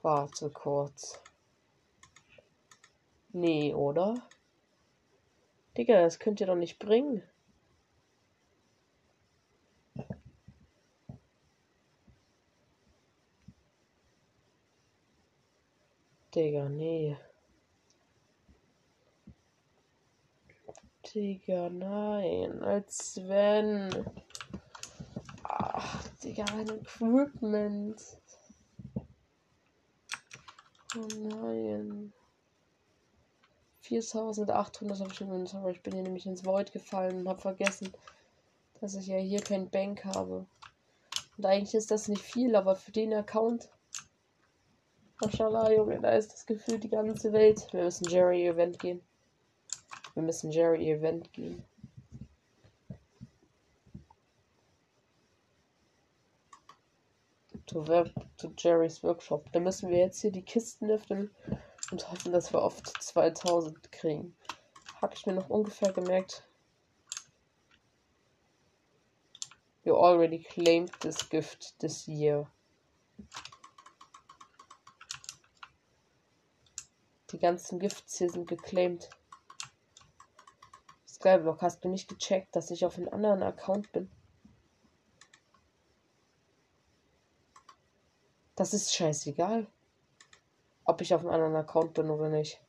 Warte 0.00 0.48
kurz. 0.48 1.22
Nee, 3.32 3.74
oder? 3.74 4.14
Digga, 5.76 6.00
das 6.00 6.18
könnt 6.18 6.40
ihr 6.40 6.46
doch 6.46 6.56
nicht 6.56 6.78
bringen. 6.78 7.22
Digga, 16.40 16.70
nee. 16.70 17.18
Digga, 21.04 21.68
nein. 21.68 22.62
Als 22.62 23.20
wenn. 23.28 24.06
Ach, 25.42 26.08
Digga, 26.24 26.46
mein 26.54 26.68
Equipment. 26.70 28.00
Oh 30.96 31.08
nein. 31.18 32.10
4800 33.82 35.00
habe 35.00 35.12
ich 35.12 35.20
im 35.20 35.26
Inventar. 35.26 35.68
Ich 35.68 35.82
bin 35.82 35.92
hier 35.92 36.02
nämlich 36.02 36.24
ins 36.24 36.46
Void 36.46 36.72
gefallen 36.72 37.18
und 37.18 37.28
habe 37.28 37.42
vergessen, 37.42 37.92
dass 38.80 38.94
ich 38.94 39.08
ja 39.08 39.18
hier 39.18 39.42
kein 39.42 39.68
Bank 39.68 40.06
habe. 40.06 40.46
Und 41.36 41.44
eigentlich 41.44 41.74
ist 41.74 41.90
das 41.90 42.08
nicht 42.08 42.22
viel, 42.22 42.56
aber 42.56 42.76
für 42.76 42.92
den 42.92 43.12
Account. 43.12 43.68
Mashallah, 45.22 45.70
Junge, 45.70 46.00
da 46.00 46.12
ist 46.12 46.32
das 46.32 46.46
Gefühl 46.46 46.78
die 46.78 46.88
ganze 46.88 47.32
Welt. 47.32 47.68
Wir 47.72 47.84
müssen 47.84 48.08
Jerry 48.08 48.46
Event 48.46 48.78
gehen. 48.78 49.02
Wir 50.14 50.22
müssen 50.22 50.50
Jerry 50.50 50.90
Event 50.90 51.30
gehen. 51.34 51.62
To, 57.66 57.84
to 58.38 58.52
Jerry's 58.56 59.02
Workshop. 59.02 59.52
Da 59.52 59.60
müssen 59.60 59.90
wir 59.90 59.98
jetzt 59.98 60.22
hier 60.22 60.32
die 60.32 60.42
Kisten 60.42 60.90
öffnen 60.90 61.30
und 61.92 62.10
hoffen, 62.10 62.32
dass 62.32 62.52
wir 62.52 62.62
oft 62.62 62.86
2000 63.02 63.92
kriegen. 63.92 64.34
Habe 65.02 65.14
ich 65.14 65.26
mir 65.26 65.34
noch 65.34 65.50
ungefähr 65.50 65.92
gemerkt. 65.92 66.48
You 69.84 69.96
already 69.96 70.42
claimed 70.42 70.92
this 71.00 71.28
gift 71.28 71.78
this 71.78 72.06
year. 72.06 72.50
Ganzen 77.40 77.78
Gifts 77.78 78.18
hier 78.18 78.30
sind 78.30 78.48
geclaimed. 78.48 79.08
Skyblock, 81.06 81.60
hast 81.62 81.84
du 81.84 81.88
nicht 81.88 82.08
gecheckt, 82.08 82.54
dass 82.54 82.70
ich 82.70 82.84
auf 82.84 82.96
einem 82.96 83.08
anderen 83.08 83.42
Account 83.42 83.90
bin? 83.92 84.10
Das 88.54 88.74
ist 88.74 88.94
scheißegal. 88.94 89.66
Ob 90.84 91.00
ich 91.00 91.14
auf 91.14 91.20
einem 91.20 91.30
anderen 91.30 91.56
Account 91.56 91.94
bin 91.94 92.10
oder 92.10 92.28
nicht. 92.28 92.60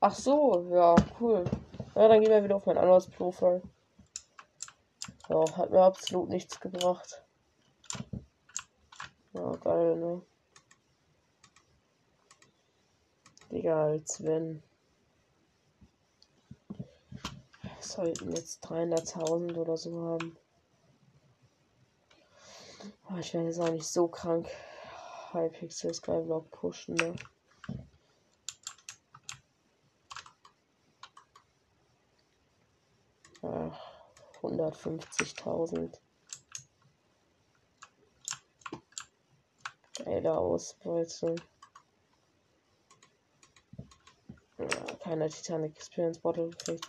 Ach 0.00 0.14
so, 0.14 0.68
ja, 0.72 0.94
cool. 1.20 1.44
Ja, 1.94 2.08
dann 2.08 2.20
gehen 2.20 2.30
wir 2.30 2.42
wieder 2.42 2.56
auf 2.56 2.66
mein 2.66 2.78
anderes 2.78 3.08
Profil. 3.08 3.62
Ja, 5.28 5.56
hat 5.56 5.70
mir 5.70 5.82
absolut 5.82 6.28
nichts 6.28 6.58
gebracht. 6.58 7.22
Ja, 9.32 9.52
geil, 9.56 9.96
ne? 9.96 10.22
Digga, 13.50 13.84
als 13.84 14.22
wenn. 14.22 14.62
sollten 17.90 18.30
jetzt 18.34 18.64
300.000 18.66 19.56
oder 19.56 19.76
so 19.76 20.00
haben. 20.00 20.36
Aber 23.04 23.18
ich 23.18 23.34
werde 23.34 23.48
jetzt 23.48 23.60
auch 23.60 23.70
nicht 23.70 23.86
so 23.86 24.08
krank 24.08 24.48
Hypixel 25.32 25.92
Skyblock 25.92 26.50
pushen, 26.50 26.94
ne? 26.94 27.14
Ach, 33.42 33.80
150.000. 34.42 35.98
Geile 40.04 40.36
Ausbeute. 40.36 41.36
Ja, 44.58 44.66
keine 45.10 45.28
Titanic 45.28 45.74
Experience 45.74 46.20
Bottle 46.20 46.50
gekriegt. 46.50 46.88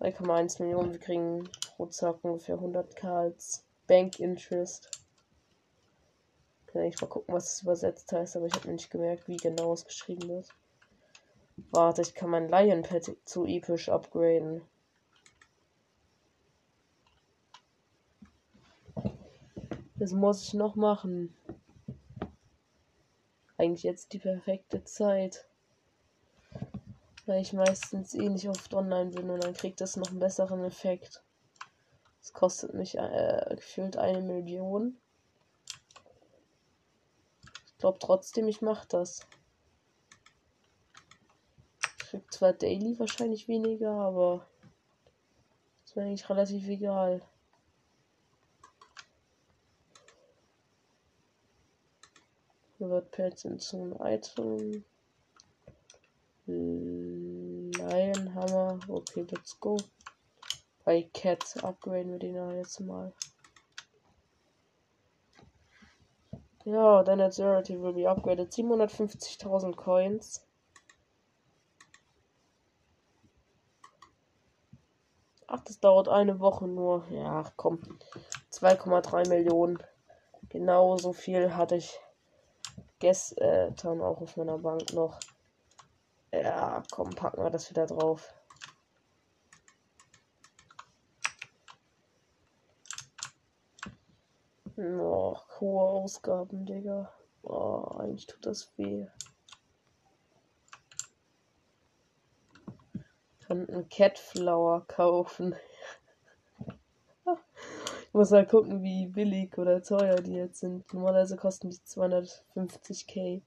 3,1 0.00 0.62
Millionen. 0.62 0.92
Wir 0.92 1.00
kriegen 1.00 1.48
pro 1.76 1.86
Zack 1.86 2.22
ungefähr 2.22 2.58
100k 2.58 3.08
als 3.08 3.64
Bank 3.86 4.20
Interest. 4.20 4.90
Kann 6.66 6.82
ich 6.82 7.00
mal 7.00 7.06
gucken, 7.06 7.32
was 7.32 7.54
es 7.54 7.62
übersetzt 7.62 8.12
heißt, 8.12 8.36
aber 8.36 8.44
ich 8.44 8.52
habe 8.52 8.70
nicht 8.70 8.90
gemerkt, 8.90 9.26
wie 9.26 9.38
genau 9.38 9.72
es 9.72 9.86
geschrieben 9.86 10.28
wird. 10.28 10.50
Warte, 11.70 12.02
ich 12.02 12.14
kann 12.14 12.28
mein 12.28 12.50
Lion 12.50 12.82
Pet 12.82 13.16
zu 13.24 13.46
episch 13.46 13.88
upgraden. 13.88 14.60
Das 19.94 20.12
muss 20.12 20.42
ich 20.42 20.52
noch 20.52 20.76
machen. 20.76 21.34
Eigentlich 23.56 23.84
jetzt 23.84 24.12
die 24.12 24.18
perfekte 24.18 24.84
Zeit. 24.84 25.46
Weil 27.26 27.42
ich 27.42 27.52
meistens 27.52 28.14
eh 28.14 28.28
nicht 28.28 28.48
oft 28.48 28.72
online 28.72 29.10
bin 29.10 29.28
und 29.30 29.42
dann 29.42 29.52
kriegt 29.52 29.80
das 29.80 29.96
noch 29.96 30.08
einen 30.10 30.20
besseren 30.20 30.64
Effekt. 30.64 31.22
Das 32.20 32.32
kostet 32.32 32.74
mich 32.74 32.96
äh, 32.96 33.54
gefühlt 33.54 33.96
eine 33.96 34.20
Million. 34.20 34.96
Ich 37.66 37.78
glaube 37.78 37.98
trotzdem, 37.98 38.48
ich 38.48 38.62
mache 38.62 38.86
das. 38.88 39.26
Ich 41.98 42.06
krieg 42.06 42.32
zwar 42.32 42.52
daily 42.52 42.98
wahrscheinlich 42.98 43.48
weniger, 43.48 43.90
aber 43.90 44.46
ist 45.84 45.96
mir 45.96 46.02
eigentlich 46.02 46.30
relativ 46.30 46.66
egal. 46.68 47.22
Pets 52.78 53.44
into 53.44 53.82
an 53.82 53.96
Item. 54.00 54.84
Hammer. 58.34 58.78
Okay, 58.88 59.26
let's 59.30 59.58
go. 59.60 59.76
Bei 60.84 61.02
Cat 61.12 61.62
upgraden 61.62 62.12
wir 62.12 62.18
den 62.18 62.34
jetzt 62.56 62.80
mal. 62.80 63.12
Ja, 66.64 67.04
dein 67.04 67.20
Authority 67.20 67.80
will 67.80 67.92
be 67.92 68.08
upgraded. 68.10 68.52
750.000 68.52 69.76
Coins. 69.76 70.44
Ach, 75.46 75.60
das 75.62 75.78
dauert 75.78 76.08
eine 76.08 76.40
Woche 76.40 76.66
nur. 76.66 77.06
Ja, 77.10 77.44
komm. 77.56 77.80
2,3 78.52 79.28
Millionen. 79.28 79.78
Genauso 80.48 81.12
viel 81.12 81.54
hatte 81.54 81.76
ich 81.76 82.00
gestern 82.98 84.00
auch 84.00 84.20
auf 84.20 84.36
meiner 84.36 84.58
Bank 84.58 84.92
noch. 84.92 85.20
Ja, 86.42 86.82
komm, 86.90 87.10
packen 87.10 87.42
wir 87.42 87.50
das 87.50 87.70
wieder 87.70 87.86
drauf. 87.86 88.34
Oh, 94.76 95.38
hohe 95.58 95.82
Ausgaben, 95.82 96.66
Digga. 96.66 97.10
Oh, 97.42 97.84
eigentlich 97.98 98.26
tut 98.26 98.44
das 98.44 98.76
weh. 98.76 99.06
Kann 103.46 103.66
einen 103.68 103.88
Catflower 103.88 104.84
kaufen. 104.86 105.54
ich 107.24 108.12
muss 108.12 108.30
mal 108.30 108.46
gucken, 108.46 108.82
wie 108.82 109.06
billig 109.06 109.56
oder 109.56 109.82
teuer 109.82 110.16
die 110.16 110.34
jetzt 110.34 110.60
sind. 110.60 110.92
Normalerweise 110.92 111.36
kosten 111.36 111.70
die 111.70 111.78
250k. 111.78 113.40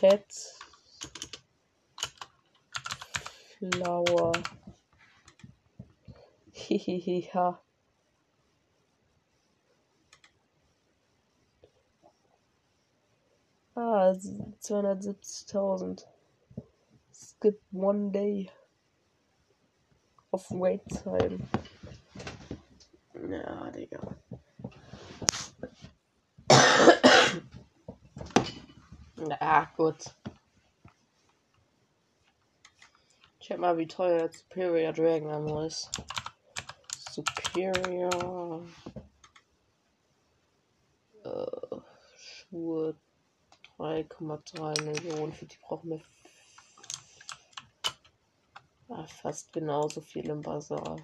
Cat 0.00 0.30
Flower. 3.58 4.32
Hihihiha. 6.54 7.58
Ah, 13.74 14.12
270.000. 14.62 16.04
Skip 17.12 17.62
one 17.70 18.10
day 18.10 18.50
of 20.32 20.44
wait 20.50 20.82
time. 21.04 21.48
Ja, 23.14 23.70
Digga. 23.70 24.16
Na 29.16 29.64
gut. 29.76 30.14
Check 33.40 33.58
mal, 33.58 33.78
wie 33.78 33.86
teuer 33.86 34.30
Superior 34.30 34.92
Dragon 34.92 35.30
Ammo 35.30 35.62
ist. 35.62 35.90
Superior. 37.12 38.66
Äh, 41.24 41.46
Schuhe 42.18 42.94
3,3 43.78 44.82
Millionen. 44.82 45.32
Für 45.32 45.46
die 45.46 45.56
brauchen 45.58 45.90
wir 45.90 46.00
ah, 48.88 49.06
fast 49.06 49.52
genauso 49.52 50.02
viel 50.02 50.28
im 50.28 50.42
Bazar. 50.42 50.96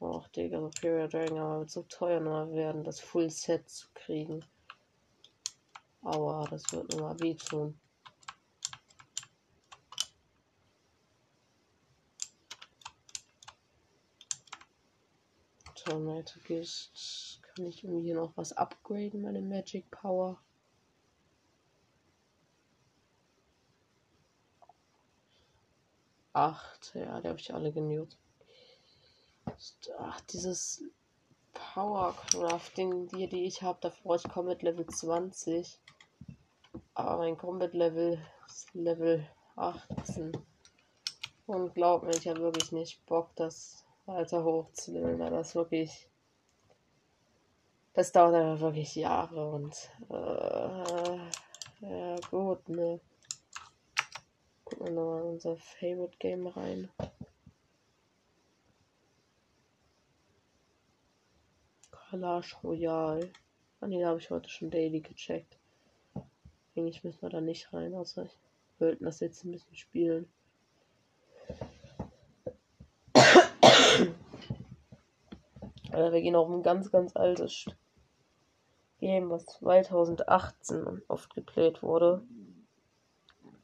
Och, 0.00 0.28
Digga, 0.28 0.60
Superior 0.60 1.08
Dragon 1.08 1.38
aber 1.38 1.58
wird 1.60 1.70
so 1.70 1.82
teuer 1.82 2.20
nochmal 2.20 2.52
werden, 2.52 2.84
das 2.84 3.00
Full 3.00 3.30
Set 3.30 3.68
zu 3.68 3.88
kriegen. 3.94 4.44
Aua, 6.06 6.46
das 6.48 6.62
wird 6.72 6.92
nochmal 6.92 7.18
wehtun. 7.20 7.78
Tornado 15.74 16.32
Gist. 16.44 17.40
Kann 17.42 17.66
ich 17.66 17.82
irgendwie 17.82 18.04
hier 18.04 18.14
noch 18.14 18.36
was 18.36 18.52
upgraden, 18.52 19.22
meine 19.22 19.40
Magic 19.40 19.90
Power? 19.90 20.40
acht. 26.36 26.94
Ja, 26.94 27.20
die 27.20 27.28
habe 27.28 27.40
ich 27.40 27.52
alle 27.52 27.72
genutzt. 27.72 28.18
Ach, 29.98 30.20
dieses 30.32 30.84
Power 31.54 32.14
Crafting, 32.30 33.08
die, 33.08 33.28
die 33.28 33.44
ich 33.44 33.62
habe, 33.62 33.78
da 33.80 33.88
brauche 33.88 34.16
ich 34.16 34.22
Combat 34.24 34.62
Level 34.62 34.86
20. 34.86 35.80
Aber 36.96 37.18
mein 37.18 37.36
Combat 37.36 37.74
Level 37.74 38.18
ist 38.46 38.72
Level 38.72 39.28
18. 39.56 40.32
Und 41.44 41.74
glaub 41.74 42.04
mir, 42.04 42.16
ich 42.16 42.26
habe 42.26 42.40
wirklich 42.40 42.72
nicht 42.72 43.04
Bock, 43.04 43.36
das 43.36 43.84
weiter 44.06 44.42
hochzuleveln, 44.42 45.18
weil 45.18 45.30
das 45.30 45.54
wirklich. 45.54 46.08
Das 47.92 48.12
dauert 48.12 48.34
einfach 48.34 48.60
wirklich 48.60 48.94
Jahre 48.94 49.46
und. 49.46 49.76
Äh, 50.08 51.18
ja, 51.82 52.16
gut, 52.30 52.66
ne. 52.70 52.98
Gucken 54.64 54.86
wir 54.86 54.92
nochmal 54.94 55.20
in 55.20 55.28
unser 55.28 55.56
Favorite 55.58 56.16
Game 56.18 56.46
rein. 56.46 56.88
Kalash 61.90 62.56
Royale. 62.64 63.30
Ah 63.80 63.86
ne, 63.86 64.00
da 64.00 64.08
habe 64.08 64.18
ich 64.18 64.30
heute 64.30 64.48
schon 64.48 64.70
Daily 64.70 65.00
gecheckt. 65.00 65.58
Eigentlich 66.76 67.02
müssen 67.04 67.22
wir 67.22 67.30
da 67.30 67.40
nicht 67.40 67.72
rein, 67.72 67.94
außer 67.94 68.24
ich 68.24 68.38
wollte 68.78 69.02
das 69.02 69.20
jetzt 69.20 69.44
ein 69.44 69.52
bisschen 69.52 69.76
spielen. 69.76 70.28
Also 75.90 76.12
wir 76.12 76.20
gehen 76.20 76.36
auf 76.36 76.50
ein 76.50 76.62
ganz, 76.62 76.92
ganz 76.92 77.16
altes 77.16 77.64
Game, 79.00 79.30
was 79.30 79.46
2018 79.46 81.00
oft 81.08 81.34
geplayt 81.34 81.82
wurde. 81.82 82.22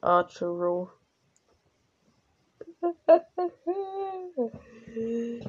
Archero. 0.00 0.90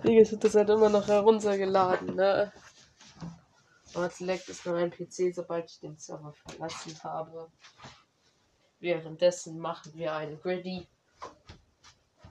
Digga, 0.04 0.22
ich 0.22 0.32
hab 0.34 0.42
das 0.42 0.56
halt 0.56 0.70
immer 0.70 0.90
noch 0.90 1.08
heruntergeladen, 1.08 2.16
ne? 2.16 2.52
Aber 3.94 4.12
leckt 4.20 4.50
es 4.50 4.66
nur 4.66 4.76
mein 4.76 4.92
PC, 4.92 5.34
sobald 5.34 5.70
ich 5.70 5.80
den 5.80 5.98
Server 5.98 6.34
verlassen 6.34 7.02
habe. 7.04 7.52
Währenddessen 8.80 9.60
machen 9.60 9.94
wir 9.94 10.14
einen 10.14 10.42
Griddy. 10.42 10.88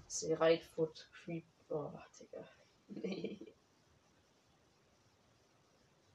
See 0.07 0.37
foot 0.75 1.09
creep. 1.13 1.47
Oh, 1.71 1.93
Digga. 2.19 2.45
Nee. 2.89 3.39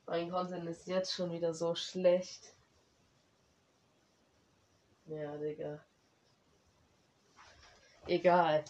Mein 0.06 0.30
Content 0.30 0.70
ist 0.70 0.88
jetzt 0.88 1.14
schon 1.14 1.32
wieder 1.32 1.54
so 1.54 1.76
schlecht. 1.76 2.54
Ja, 5.06 5.36
Digga. 5.38 5.84
Egal. 8.06 8.64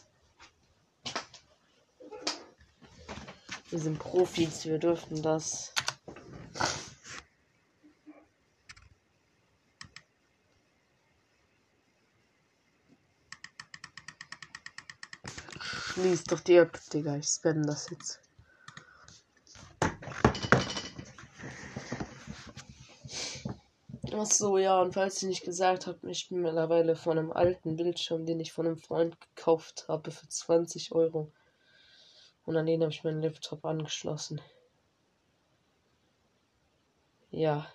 Wir 3.70 3.80
sind 3.80 4.00
Profis, 4.00 4.66
wir 4.66 4.80
dürfen 4.80 5.22
das. 5.22 5.74
Lies 15.98 16.24
doch 16.26 16.42
die 16.42 16.58
App, 16.58 16.80
Digga. 16.94 17.18
Ich 17.18 17.26
spam 17.26 17.66
das 17.66 17.90
jetzt. 17.90 18.22
Ach 24.14 24.26
so, 24.26 24.60
ja, 24.60 24.80
und 24.80 24.94
falls 24.94 25.24
ich 25.24 25.28
nicht 25.28 25.44
gesagt 25.44 25.88
habe, 25.88 26.10
ich 26.12 26.30
bin 26.30 26.42
mittlerweile 26.42 26.96
von 26.96 27.18
einem 27.18 27.32
alten 27.32 27.76
Bildschirm, 27.76 28.28
den 28.28 28.40
ich 28.40 28.54
von 28.54 28.68
einem 28.68 28.78
Freund 28.78 29.18
gekauft 29.20 29.86
habe 29.88 30.12
für 30.12 30.28
20 30.28 30.92
Euro. 30.92 31.32
Und 32.46 32.56
an 32.58 32.68
den 32.68 32.82
habe 32.82 32.92
ich 32.92 33.04
meinen 33.04 33.24
Laptop 33.24 33.66
angeschlossen. 33.66 34.40
Ja. 37.32 37.68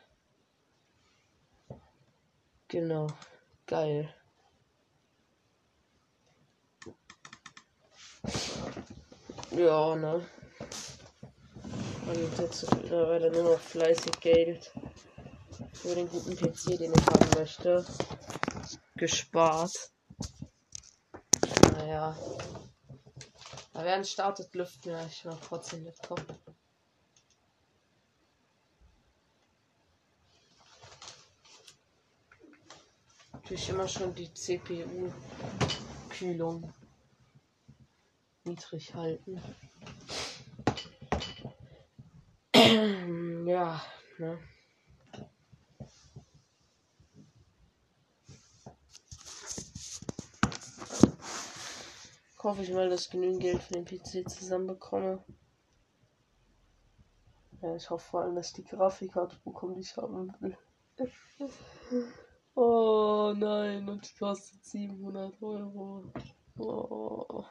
Genau. 2.68 3.08
Geil. 3.66 4.14
Ja, 9.56 9.94
ne? 9.96 10.26
Und 12.06 12.40
jetzt 12.40 12.74
mittlerweile 12.74 13.30
nur 13.30 13.52
noch 13.52 13.60
fleißig 13.60 14.18
Geld 14.20 14.72
für 15.74 15.94
den 15.94 16.08
guten 16.08 16.34
PC, 16.34 16.78
den 16.78 16.94
ich 16.94 17.06
haben 17.06 17.30
möchte, 17.36 17.84
gespart. 18.96 19.90
Naja. 21.72 22.16
Aber 23.74 23.84
während 23.84 24.06
startet, 24.06 24.54
lüften 24.54 24.92
ja 24.92 25.04
ich 25.04 25.22
mal 25.26 25.36
trotzdem 25.46 25.82
mitkommen. 25.84 26.24
Natürlich 33.32 33.68
immer 33.68 33.86
schon 33.86 34.14
die 34.14 34.32
CPU-Kühlung 34.32 35.12
niedrig 38.44 38.94
halten. 38.94 39.40
ja, 43.46 43.80
ne? 44.18 44.38
hoffe 52.42 52.62
ich 52.62 52.72
mal, 52.72 52.88
dass 52.88 53.02
ich 53.02 53.10
genügend 53.10 53.40
Geld 53.40 53.62
für 53.62 53.74
den 53.74 53.84
PC 53.84 54.28
zusammenbekomme. 54.28 55.24
Ja, 57.60 57.76
ich 57.76 57.88
hoffe 57.90 58.04
vor 58.10 58.22
allem, 58.22 58.34
dass 58.34 58.48
ich 58.48 58.54
die 58.54 58.64
Grafikkarte 58.64 59.36
bekomme, 59.44 59.74
die 59.74 59.80
ich 59.82 59.96
haben 59.96 60.34
will. 60.40 60.56
oh 62.54 63.32
nein, 63.36 63.88
und 63.88 64.08
die 64.08 64.18
kostet 64.18 64.64
700 64.64 65.40
Euro. 65.40 66.12
Oh. 66.58 67.44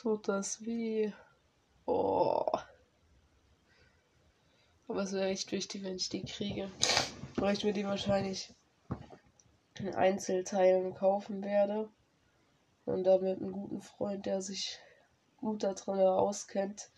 Tut 0.00 0.28
das 0.28 0.64
weh. 0.64 1.12
Oh. 1.84 2.46
Aber 4.88 5.02
es 5.02 5.12
wäre 5.12 5.28
echt 5.28 5.52
wichtig, 5.52 5.84
wenn 5.84 5.96
ich 5.96 6.08
die 6.08 6.22
kriege. 6.24 6.70
Weil 7.36 7.54
ich 7.54 7.64
mir 7.64 7.74
die 7.74 7.84
wahrscheinlich 7.84 8.54
in 9.78 9.94
Einzelteilen 9.94 10.94
kaufen 10.94 11.44
werde. 11.44 11.90
Und 12.86 13.04
damit 13.04 13.42
einen 13.42 13.52
guten 13.52 13.82
Freund, 13.82 14.24
der 14.24 14.40
sich 14.40 14.78
gut 15.36 15.64
da 15.64 15.74
drin 15.74 16.00
auskennt 16.00 16.90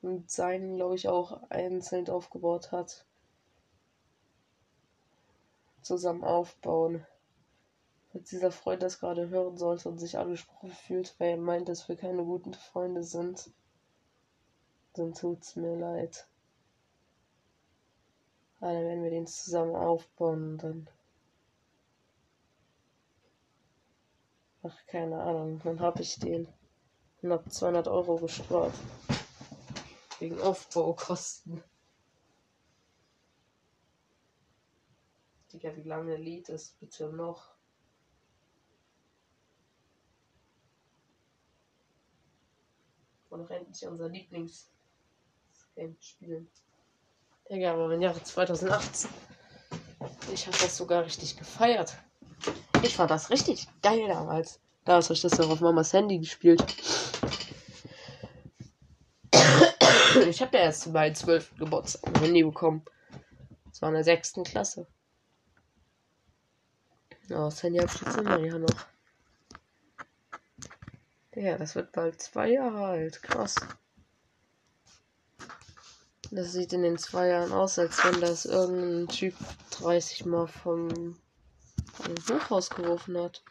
und 0.00 0.30
seinen, 0.30 0.76
glaube 0.76 0.94
ich, 0.94 1.08
auch 1.08 1.50
einzeln 1.50 2.08
aufgebaut 2.08 2.72
hat, 2.72 3.04
zusammen 5.82 6.24
aufbauen. 6.24 7.06
Falls 8.12 8.28
dieser 8.28 8.52
Freund 8.52 8.82
das 8.82 9.00
gerade 9.00 9.30
hören 9.30 9.56
sollte 9.56 9.88
und 9.88 9.98
sich 9.98 10.18
angesprochen 10.18 10.70
fühlt, 10.70 11.18
weil 11.18 11.30
er 11.30 11.36
meint, 11.38 11.68
dass 11.68 11.88
wir 11.88 11.96
keine 11.96 12.22
guten 12.24 12.52
Freunde 12.52 13.02
sind, 13.02 13.50
dann 14.92 15.14
tut's 15.14 15.56
mir 15.56 15.74
leid. 15.76 16.26
Aber 18.60 18.74
dann 18.74 18.84
werden 18.84 19.02
wir 19.02 19.10
den 19.10 19.26
zusammen 19.26 19.74
aufbauen 19.74 20.52
und 20.52 20.58
dann 20.62 20.88
Ach, 24.64 24.86
keine 24.86 25.20
Ahnung. 25.20 25.60
Dann 25.64 25.80
habe 25.80 26.02
ich 26.02 26.20
den 26.20 26.46
knapp 27.18 27.50
200 27.50 27.88
Euro 27.88 28.16
gespart. 28.16 28.74
Wegen 30.20 30.40
Aufbaukosten. 30.40 31.64
Digga, 35.52 35.74
wie 35.74 35.82
lange 35.82 36.16
Lied 36.16 36.48
ist 36.48 36.78
bitte 36.78 37.08
noch? 37.12 37.56
Und 43.42 43.50
rennt 43.50 43.68
nicht 43.70 43.82
unser 43.82 44.08
Lieblings-Game 44.08 45.96
spielen. 45.98 46.48
Digga, 47.50 47.72
aber 47.72 47.92
im 47.92 48.00
Jahre 48.00 48.22
2018. 48.22 49.10
Ich 50.32 50.46
habe 50.46 50.56
das 50.58 50.76
sogar 50.76 51.04
richtig 51.04 51.36
gefeiert. 51.36 51.96
Ich 52.84 52.94
fand 52.94 53.10
das 53.10 53.30
richtig 53.30 53.66
geil 53.82 54.06
damals. 54.06 54.60
Damals 54.84 55.06
habe 55.06 55.14
ich 55.14 55.22
das 55.22 55.38
noch 55.38 55.50
auf 55.50 55.60
Mamas 55.60 55.92
Handy 55.92 56.20
gespielt. 56.20 56.64
Ich 60.28 60.40
habe 60.40 60.56
ja 60.56 60.62
erst 60.62 60.86
meinem 60.86 61.16
12. 61.16 61.56
Geburtstag 61.58 62.14
ein 62.14 62.22
Handy 62.22 62.44
bekommen. 62.44 62.84
Das 63.70 63.82
war 63.82 63.88
in 63.88 63.96
der 63.96 64.04
6. 64.04 64.34
Klasse. 64.44 64.86
Ja, 67.26 67.46
das 67.46 67.60
Handy 67.64 67.80
habe 67.80 67.90
ich 67.92 68.00
jetzt 68.02 68.16
immer 68.18 68.38
ja 68.38 68.56
noch. 68.56 68.86
Ja, 71.34 71.56
das 71.56 71.74
wird 71.74 71.92
bald 71.92 72.20
zwei 72.20 72.50
Jahre 72.50 72.84
alt. 72.84 73.22
Krass. 73.22 73.56
Das 76.30 76.52
sieht 76.52 76.72
in 76.72 76.82
den 76.82 76.98
zwei 76.98 77.28
Jahren 77.28 77.52
aus, 77.52 77.78
als 77.78 78.04
wenn 78.04 78.20
das 78.20 78.44
irgendein 78.44 79.08
Typ 79.08 79.34
30 79.70 80.26
Mal 80.26 80.46
vom 80.46 81.16
ein 82.04 82.14
Hochhaus 82.28 82.70
geworfen 82.70 83.18
hat. 83.18 83.42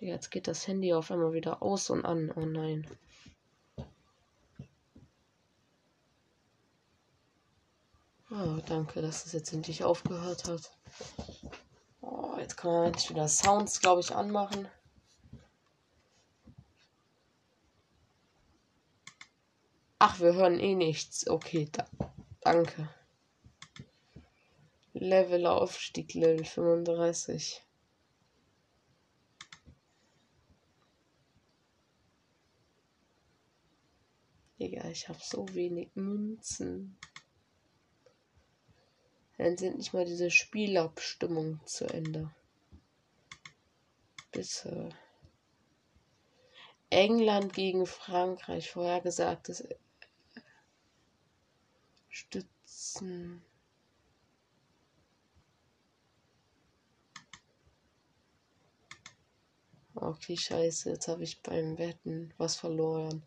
Jetzt 0.00 0.30
geht 0.30 0.48
das 0.48 0.66
Handy 0.66 0.94
auf 0.94 1.10
einmal 1.10 1.34
wieder 1.34 1.62
aus 1.62 1.90
und 1.90 2.06
an. 2.06 2.32
Oh 2.34 2.46
nein. 2.46 2.86
Oh, 8.30 8.58
danke, 8.66 9.02
dass 9.02 9.26
es 9.26 9.32
jetzt 9.32 9.52
endlich 9.52 9.84
aufgehört 9.84 10.44
hat. 10.44 10.72
Oh, 12.02 12.36
jetzt 12.38 12.56
kann 12.56 12.72
man 12.72 12.86
endlich 12.86 13.10
wieder 13.10 13.28
Sounds, 13.28 13.80
glaube 13.80 14.00
ich, 14.00 14.14
anmachen. 14.14 14.68
Ach, 19.98 20.18
wir 20.18 20.34
hören 20.34 20.58
eh 20.58 20.74
nichts. 20.74 21.28
Okay, 21.28 21.68
da, 21.70 21.86
danke. 22.40 22.88
Level 24.94 25.46
Aufstieg 25.46 26.14
Level 26.14 26.44
35. 26.44 27.62
Digga, 34.58 34.88
ich 34.90 35.08
habe 35.08 35.18
so 35.22 35.46
wenig 35.54 35.90
Münzen. 35.94 36.98
Dann 39.40 39.56
sind 39.56 39.78
nicht 39.78 39.94
mal 39.94 40.04
diese 40.04 40.30
Spielabstimmungen 40.30 41.62
zu 41.64 41.86
Ende. 41.86 42.30
Bitte. 44.32 44.90
England 46.90 47.54
gegen 47.54 47.86
Frankreich 47.86 48.70
vorhergesagtes 48.70 49.66
Stützen. 52.10 53.42
Okay, 59.94 60.36
scheiße, 60.36 60.90
jetzt 60.90 61.08
habe 61.08 61.22
ich 61.22 61.42
beim 61.42 61.78
Wetten 61.78 62.34
was 62.36 62.56
verloren. 62.56 63.22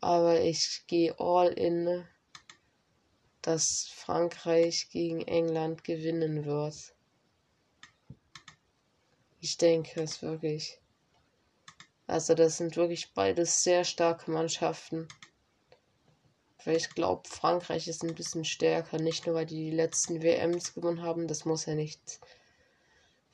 Aber 0.00 0.40
ich 0.40 0.84
gehe 0.86 1.18
all 1.18 1.48
in, 1.48 2.06
dass 3.42 3.88
Frankreich 3.94 4.88
gegen 4.90 5.20
England 5.20 5.84
gewinnen 5.84 6.44
wird. 6.44 6.94
Ich 9.40 9.56
denke 9.56 10.02
es 10.02 10.22
wirklich. 10.22 10.80
Also 12.06 12.34
das 12.34 12.58
sind 12.58 12.76
wirklich 12.76 13.12
beides 13.14 13.62
sehr 13.62 13.84
starke 13.84 14.30
Mannschaften. 14.30 15.08
Weil 16.64 16.76
ich 16.76 16.90
glaube, 16.90 17.28
Frankreich 17.28 17.88
ist 17.88 18.02
ein 18.02 18.14
bisschen 18.14 18.44
stärker. 18.44 18.98
Nicht 18.98 19.26
nur, 19.26 19.36
weil 19.36 19.46
die 19.46 19.70
die 19.70 19.76
letzten 19.76 20.22
WMs 20.22 20.74
gewonnen 20.74 21.02
haben. 21.02 21.26
Das 21.26 21.44
muss 21.44 21.66
ja 21.66 21.74
nicht 21.74 22.20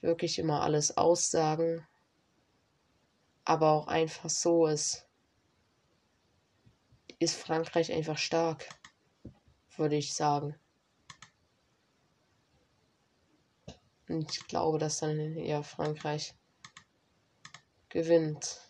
wirklich 0.00 0.38
immer 0.38 0.62
alles 0.62 0.96
aussagen 0.96 1.86
aber 3.46 3.70
auch 3.70 3.86
einfach 3.86 4.28
so 4.28 4.66
ist, 4.66 5.08
ist 7.18 7.36
Frankreich 7.36 7.92
einfach 7.92 8.18
stark, 8.18 8.68
würde 9.78 9.96
ich 9.96 10.14
sagen. 10.14 10.54
Und 14.08 14.30
ich 14.30 14.46
glaube, 14.46 14.78
dass 14.78 15.00
dann 15.00 15.18
eher 15.18 15.62
Frankreich 15.62 16.34
gewinnt. 17.88 18.60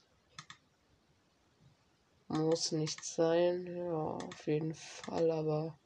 Muss 2.29 2.73
nicht 2.73 3.05
sein, 3.05 3.67
ja, 3.67 3.93
auf 3.93 4.47
jeden 4.47 4.75
Fall, 4.75 5.31
aber 5.31 5.79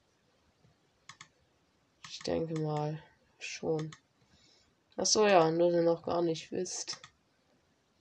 ich 2.09 2.19
denke 2.21 2.59
mal 2.61 3.03
schon. 3.39 3.91
Achso, 4.97 5.27
ja, 5.27 5.51
nur 5.51 5.73
ihr 5.73 5.83
noch 5.83 6.03
gar 6.03 6.23
nicht 6.23 6.51
wisst. 6.51 7.01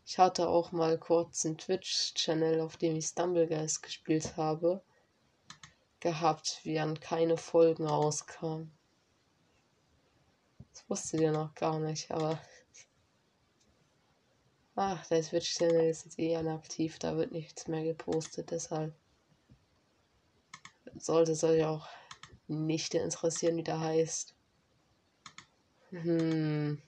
Ich 0.05 0.17
hatte 0.17 0.49
auch 0.49 0.71
mal 0.71 0.97
kurz 0.97 1.45
einen 1.45 1.57
Twitch-Channel, 1.57 2.61
auf 2.61 2.77
dem 2.77 2.95
ich 2.95 3.07
Stumblegeist 3.07 3.83
gespielt 3.83 4.37
habe, 4.37 4.81
gehabt, 5.99 6.61
während 6.63 7.01
keine 7.01 7.37
Folgen 7.37 7.85
rauskamen. 7.85 8.71
Das 10.71 10.89
wusstet 10.89 11.21
ihr 11.21 11.31
noch 11.31 11.53
gar 11.55 11.79
nicht, 11.79 12.11
aber. 12.11 12.39
Ach, 14.75 15.05
der 15.07 15.21
Twitch-Channel 15.21 15.89
ist 15.89 16.05
jetzt 16.05 16.19
eh 16.19 16.33
inaktiv, 16.33 16.99
da 16.99 17.17
wird 17.17 17.33
nichts 17.33 17.67
mehr 17.67 17.83
gepostet, 17.83 18.51
deshalb 18.51 18.93
sollte 20.97 21.33
es 21.33 21.43
euch 21.43 21.65
auch 21.65 21.87
nicht 22.47 22.93
interessieren, 22.93 23.57
wie 23.57 23.63
der 23.63 23.79
heißt. 23.79 24.33
Hm. 25.89 26.81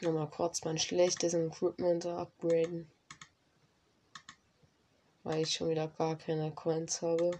Nochmal 0.00 0.30
kurz 0.30 0.64
mein 0.64 0.78
schlechtes 0.78 1.32
Equipment 1.32 2.06
upgraden. 2.06 2.90
Weil 5.22 5.42
ich 5.42 5.52
schon 5.52 5.68
wieder 5.68 5.88
gar 5.88 6.16
keine 6.16 6.52
Coins 6.52 7.02
habe. 7.02 7.30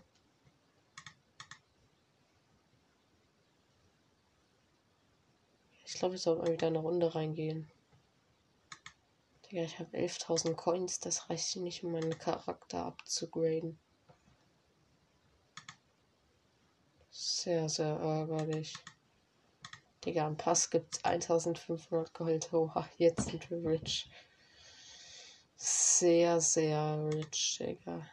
Ich 5.85 5.95
glaube, 5.95 6.15
ich 6.15 6.23
soll 6.23 6.39
mal 6.39 6.51
wieder 6.51 6.69
eine 6.69 6.79
Runde 6.79 7.15
reingehen. 7.15 7.71
Digga, 9.45 9.63
ich 9.63 9.79
habe 9.79 9.97
11.000 9.97 10.55
Coins. 10.55 11.01
Das 11.01 11.29
reicht 11.29 11.57
nicht, 11.57 11.85
um 11.85 11.93
meinen 11.93 12.19
Charakter 12.19 12.87
abzugraden. 12.87 13.79
Sehr, 17.11 17.69
sehr 17.69 17.95
ärgerlich. 17.95 18.75
Digga, 20.05 20.27
am 20.27 20.37
Pass 20.37 20.71
gibt's 20.71 21.05
1500 21.05 22.15
Gold. 22.15 22.53
Oha, 22.53 22.89
jetzt 22.97 23.29
sind 23.29 23.51
wir 23.51 23.63
rich. 23.63 24.11
Sehr, 25.65 26.41
sehr 26.41 27.09
rich, 27.15 27.59
Digga. 27.61 28.05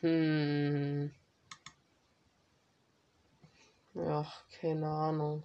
Hm. 0.00 1.12
Ja, 3.94 4.26
keine 4.60 4.88
Ahnung. 4.88 5.44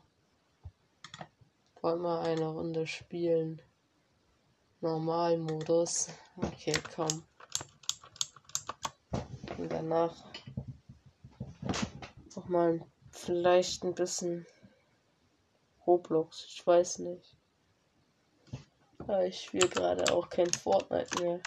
Wollen 1.81 2.01
wir 2.01 2.21
eine 2.21 2.47
Runde 2.47 2.87
spielen? 2.87 3.61
Normalmodus. 4.79 6.09
Okay, 6.37 6.73
komm 6.95 7.23
und 9.57 9.71
danach 9.71 10.15
auch 12.35 12.47
mal 12.47 12.81
vielleicht 13.11 13.83
ein 13.83 13.93
bisschen 13.93 14.47
Roblox. 15.85 16.45
Ich 16.47 16.65
weiß 16.65 16.99
nicht. 16.99 17.35
Aber 18.99 19.25
ich 19.25 19.41
spiele 19.41 19.67
gerade 19.67 20.13
auch 20.13 20.29
kein 20.29 20.51
Fortnite 20.51 21.21
mehr. 21.21 21.39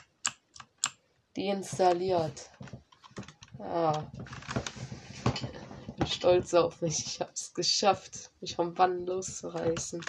Deinstalliert. 1.37 2.51
Ah. 3.59 4.05
Ich 5.87 5.95
bin 5.95 6.07
stolz 6.07 6.55
auf 6.55 6.81
mich. 6.81 7.07
Ich 7.07 7.21
habe 7.21 7.33
es 7.33 7.55
geschafft, 7.55 8.31
mich 8.41 8.57
vom 8.57 8.75
Bann 8.75 9.07
loszureißen. 9.07 10.05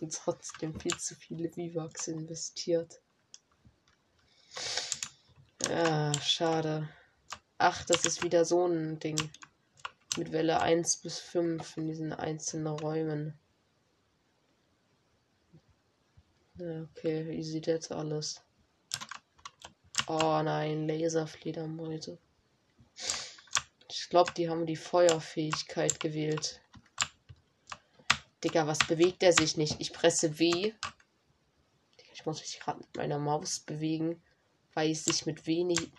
Und 0.00 0.14
trotzdem 0.14 0.78
viel 0.80 0.96
zu 0.96 1.14
viele 1.14 1.50
V-Bucks 1.50 2.08
investiert. 2.08 3.00
Ja, 5.68 6.12
schade. 6.20 6.88
Ach, 7.58 7.84
das 7.84 8.04
ist 8.06 8.22
wieder 8.22 8.44
so 8.44 8.66
ein 8.66 8.98
Ding. 8.98 9.30
Mit 10.16 10.32
Welle 10.32 10.60
1 10.60 10.98
bis 10.98 11.18
5 11.20 11.76
in 11.76 11.86
diesen 11.86 12.12
einzelnen 12.12 12.66
Räumen. 12.66 13.38
Okay, 16.58 17.26
wie 17.28 17.42
sieht 17.42 17.66
jetzt 17.66 17.92
alles? 17.92 18.42
Oh 20.08 20.42
nein, 20.42 20.88
Laserfledermäuse. 20.88 22.18
Ich 23.88 24.08
glaube, 24.10 24.32
die 24.36 24.50
haben 24.50 24.66
die 24.66 24.76
Feuerfähigkeit 24.76 26.00
gewählt. 26.00 26.60
Digga, 28.42 28.66
was 28.66 28.80
bewegt 28.80 29.22
er 29.22 29.32
sich 29.32 29.56
nicht? 29.56 29.80
Ich 29.80 29.92
presse 29.92 30.38
W. 30.38 30.72
Ich 32.12 32.26
muss 32.26 32.40
mich 32.40 32.58
gerade 32.58 32.80
mit 32.80 32.96
meiner 32.96 33.18
Maus 33.18 33.60
bewegen, 33.60 34.20
weil 34.74 34.90
ich 34.90 35.02
sich 35.02 35.26
mit 35.26 35.46
wenig 35.46 35.92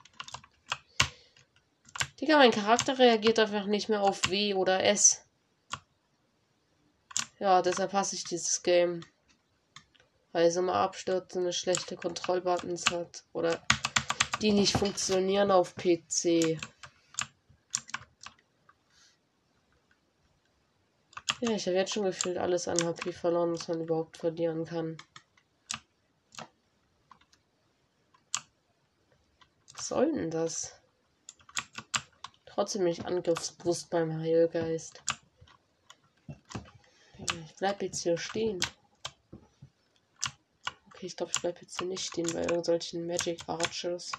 Digga, 2.21 2.37
mein 2.37 2.51
Charakter 2.51 2.99
reagiert 2.99 3.39
einfach 3.39 3.65
nicht 3.65 3.89
mehr 3.89 4.03
auf 4.03 4.29
W 4.29 4.53
oder 4.53 4.83
S. 4.83 5.25
Ja, 7.39 7.63
deshalb 7.63 7.93
hasse 7.93 8.15
ich 8.15 8.23
dieses 8.23 8.61
Game. 8.61 9.03
Weil 10.31 10.45
es 10.45 10.55
immer 10.55 10.75
abstürzt 10.75 11.35
und 11.35 11.41
eine 11.41 11.53
schlechte 11.53 11.95
Kontrollbuttons 11.95 12.91
hat. 12.91 13.23
Oder 13.33 13.59
die 14.39 14.51
nicht 14.51 14.77
funktionieren 14.77 15.49
auf 15.49 15.73
PC. 15.73 16.59
Ja, 21.39 21.51
ich 21.55 21.65
habe 21.65 21.77
jetzt 21.77 21.93
schon 21.93 22.03
gefühlt 22.03 22.37
alles 22.37 22.67
an 22.67 22.83
HP 22.83 23.13
verloren, 23.13 23.51
was 23.53 23.67
man 23.67 23.81
überhaupt 23.81 24.17
verlieren 24.17 24.65
kann. 24.65 24.95
Was 29.73 29.87
soll 29.87 30.11
denn 30.11 30.29
das? 30.29 30.80
Trotzdem 32.61 32.83
nicht 32.83 33.07
angriffsbewusst 33.07 33.89
beim 33.89 34.19
Heilgeist. 34.19 35.01
Ich 36.27 37.55
bleib 37.57 37.81
jetzt 37.81 38.03
hier 38.03 38.19
stehen. 38.19 38.59
Okay, 40.85 41.07
ich 41.07 41.17
glaube, 41.17 41.31
ich 41.35 41.41
bleib 41.41 41.59
jetzt 41.59 41.79
hier 41.79 41.87
nicht 41.87 42.05
stehen 42.05 42.31
bei 42.31 42.41
irgendwelchen 42.41 43.07
Magic 43.07 43.41
Archers. 43.47 44.11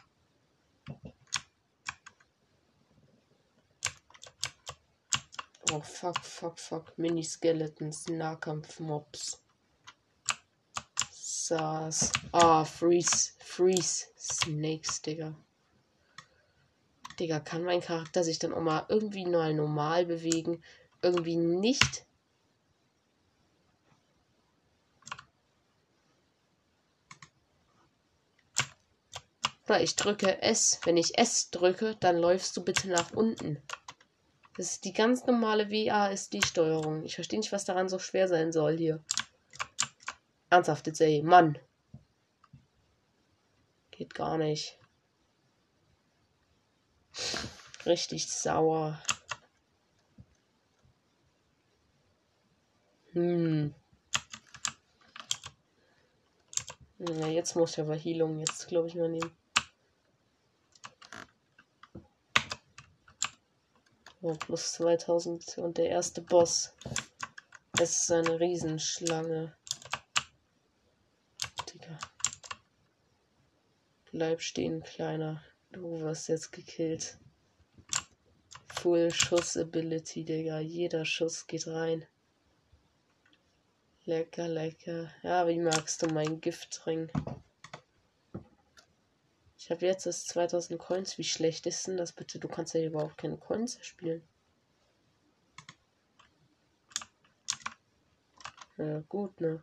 Oh, 5.70 5.80
fuck, 5.80 6.18
fuck, 6.24 6.58
fuck. 6.58 6.98
Mini-Skeletons, 6.98 8.08
Nahkampf-Mobs. 8.08 9.40
Sass. 11.12 12.10
Ah, 12.32 12.64
Freeze, 12.64 13.34
Freeze, 13.38 14.08
Snakes, 14.18 15.00
Digga. 15.00 15.32
Digga, 17.22 17.38
kann 17.38 17.62
mein 17.62 17.80
Charakter 17.80 18.24
sich 18.24 18.40
dann 18.40 18.52
auch 18.52 18.60
mal 18.60 18.84
irgendwie 18.88 19.24
mal 19.24 19.54
normal 19.54 20.06
bewegen? 20.06 20.60
Irgendwie 21.02 21.36
nicht? 21.36 22.04
Oder 29.68 29.80
ich 29.80 29.94
drücke 29.94 30.42
S. 30.42 30.80
Wenn 30.82 30.96
ich 30.96 31.16
S 31.16 31.50
drücke, 31.50 31.94
dann 32.00 32.18
läufst 32.18 32.56
du 32.56 32.64
bitte 32.64 32.88
nach 32.88 33.12
unten. 33.12 33.62
Das 34.56 34.72
ist 34.72 34.84
die 34.84 34.92
ganz 34.92 35.24
normale 35.24 35.70
WASD-Steuerung. 35.70 37.04
Ich 37.04 37.14
verstehe 37.14 37.38
nicht, 37.38 37.52
was 37.52 37.64
daran 37.64 37.88
so 37.88 38.00
schwer 38.00 38.26
sein 38.26 38.50
soll 38.50 38.76
hier. 38.76 39.02
Ernsthaft, 40.50 40.88
jetzt 40.88 41.00
ey, 41.00 41.22
Mann. 41.22 41.56
Geht 43.92 44.12
gar 44.12 44.38
nicht. 44.38 44.76
Richtig 47.86 48.30
sauer. 48.30 49.02
Hm. 53.12 53.74
Ja, 56.98 57.26
jetzt 57.26 57.56
muss 57.56 57.72
ich 57.72 57.80
aber 57.80 57.96
Heilung 57.98 58.38
jetzt, 58.38 58.68
glaube 58.68 58.88
ich, 58.88 58.94
mal 58.94 59.08
nehmen. 59.08 59.36
Oh, 64.20 64.34
plus 64.34 64.72
2000 64.74 65.58
und 65.58 65.78
der 65.78 65.88
erste 65.88 66.22
Boss. 66.22 66.74
Das 67.72 68.02
ist 68.02 68.12
eine 68.12 68.38
Riesenschlange. 68.38 69.56
Digga. 71.68 71.98
Bleib 74.12 74.40
stehen, 74.40 74.84
Kleiner. 74.84 75.42
Du 75.72 76.00
wirst 76.00 76.28
jetzt 76.28 76.52
gekillt. 76.52 77.18
Full 78.68 79.10
Schuss 79.10 79.56
Ability, 79.56 80.22
Digga. 80.22 80.60
Jeder 80.60 81.06
Schuss 81.06 81.46
geht 81.46 81.66
rein. 81.66 82.06
Lecker, 84.04 84.48
lecker. 84.48 85.10
Ja, 85.22 85.48
wie 85.48 85.58
magst 85.58 86.02
du 86.02 86.08
mein 86.08 86.42
Giftring? 86.42 87.10
Ich 89.56 89.70
habe 89.70 89.86
jetzt 89.86 90.04
das 90.04 90.26
2000 90.26 90.78
Coins. 90.78 91.16
Wie 91.16 91.24
schlecht 91.24 91.66
ist 91.66 91.86
denn 91.86 91.96
das 91.96 92.12
bitte? 92.12 92.38
Du 92.38 92.48
kannst 92.48 92.74
ja 92.74 92.84
überhaupt 92.84 93.16
keine 93.16 93.38
Coins 93.38 93.78
spielen. 93.80 94.22
Ja, 98.76 99.00
gut, 99.08 99.40
ne? 99.40 99.62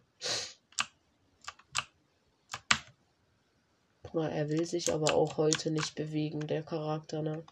Er 4.27 4.49
will 4.49 4.65
sich 4.65 4.93
aber 4.93 5.13
auch 5.13 5.37
heute 5.37 5.71
nicht 5.71 5.95
bewegen, 5.95 6.47
der 6.47 6.63
Charakter, 6.63 7.21
ne? 7.21 7.43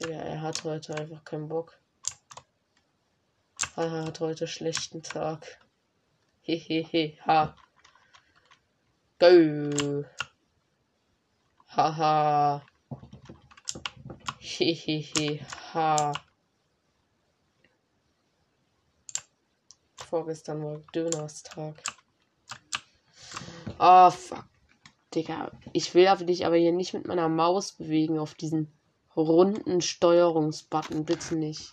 Ja, 0.00 0.18
er 0.18 0.42
hat 0.42 0.64
heute 0.64 0.94
einfach 0.94 1.24
keinen 1.24 1.48
Bock. 1.48 1.80
Er 3.76 3.90
hat 3.90 4.20
heute 4.20 4.46
schlechten 4.46 5.02
Tag. 5.02 5.60
Hehehe, 6.42 7.16
ha. 7.26 7.56
Go. 9.18 10.04
Haha. 11.68 12.64
Hehehe, 14.38 15.46
ha. 15.74 16.12
Vorgestern 20.08 20.64
war 20.64 20.78
Dönerstag. 20.94 21.82
Ah, 23.78 24.08
oh, 24.08 24.10
fuck. 24.10 24.57
Digga, 25.14 25.50
ich 25.72 25.94
will 25.94 26.06
dich 26.26 26.44
aber 26.44 26.56
hier 26.56 26.72
nicht 26.72 26.92
mit 26.92 27.06
meiner 27.06 27.28
Maus 27.28 27.72
bewegen 27.72 28.18
auf 28.18 28.34
diesen 28.34 28.72
runden 29.16 29.80
Steuerungsbutton. 29.80 31.04
Bitte 31.04 31.36
nicht. 31.36 31.72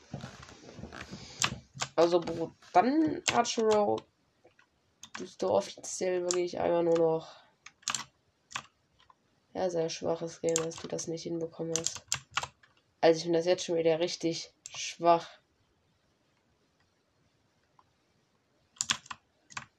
Also, 1.96 2.22
dann, 2.74 3.22
Archero, 3.34 3.98
bist 5.18 5.42
du 5.42 5.50
offiziell 5.50 6.24
wirklich 6.24 6.60
einfach 6.60 6.84
nur 6.84 6.98
noch. 6.98 7.28
Ja, 9.54 9.70
sehr 9.70 9.90
schwaches 9.90 10.42
Game, 10.42 10.56
dass 10.56 10.76
du 10.76 10.88
das 10.88 11.08
nicht 11.08 11.24
hinbekommen 11.24 11.74
hast. 11.78 12.04
Also, 13.02 13.18
ich 13.18 13.24
finde 13.24 13.40
das 13.40 13.46
jetzt 13.46 13.66
schon 13.66 13.78
wieder 13.78 14.00
richtig 14.00 14.52
schwach. 14.70 15.28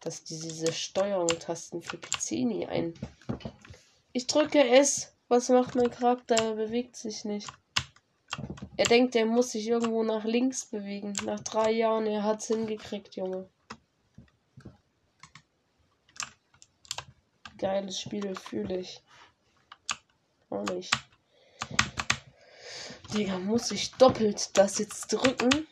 Dass 0.06 0.22
diese 0.22 0.72
Steuerung-Tasten 0.72 1.82
für 1.82 1.98
PC 1.98 2.44
nie 2.44 2.64
ein. 2.64 2.94
Ich 4.12 4.28
drücke 4.28 4.64
es. 4.64 5.12
Was 5.26 5.48
macht 5.48 5.74
mein 5.74 5.90
Charakter? 5.90 6.36
Er 6.36 6.54
bewegt 6.54 6.94
sich 6.94 7.24
nicht. 7.24 7.48
Er 8.76 8.84
denkt, 8.84 9.16
er 9.16 9.26
muss 9.26 9.50
sich 9.50 9.66
irgendwo 9.66 10.04
nach 10.04 10.22
links 10.22 10.64
bewegen. 10.66 11.12
Nach 11.24 11.40
drei 11.40 11.72
Jahren, 11.72 12.06
er 12.06 12.22
hat's 12.22 12.46
hingekriegt, 12.46 13.16
Junge. 13.16 13.50
Geiles 17.58 18.00
Spiel, 18.00 18.36
fühle 18.36 18.78
ich. 18.78 19.02
Auch 20.50 20.62
nicht. 20.66 20.94
Digga, 23.12 23.40
muss 23.40 23.72
ich 23.72 23.90
doppelt 23.94 24.56
das 24.56 24.78
jetzt 24.78 25.12
drücken? 25.12 25.66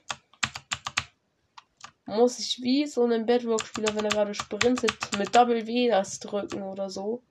Muss 2.06 2.38
ich 2.38 2.60
wie 2.62 2.86
so 2.86 3.04
ein 3.04 3.24
Bedrock-Spieler, 3.24 3.94
wenn 3.94 4.04
er 4.04 4.10
gerade 4.10 4.34
sprintet, 4.34 5.16
mit 5.16 5.34
Double 5.34 5.66
W 5.66 5.88
das 5.88 6.20
drücken 6.20 6.62
oder 6.62 6.90
so? 6.90 7.22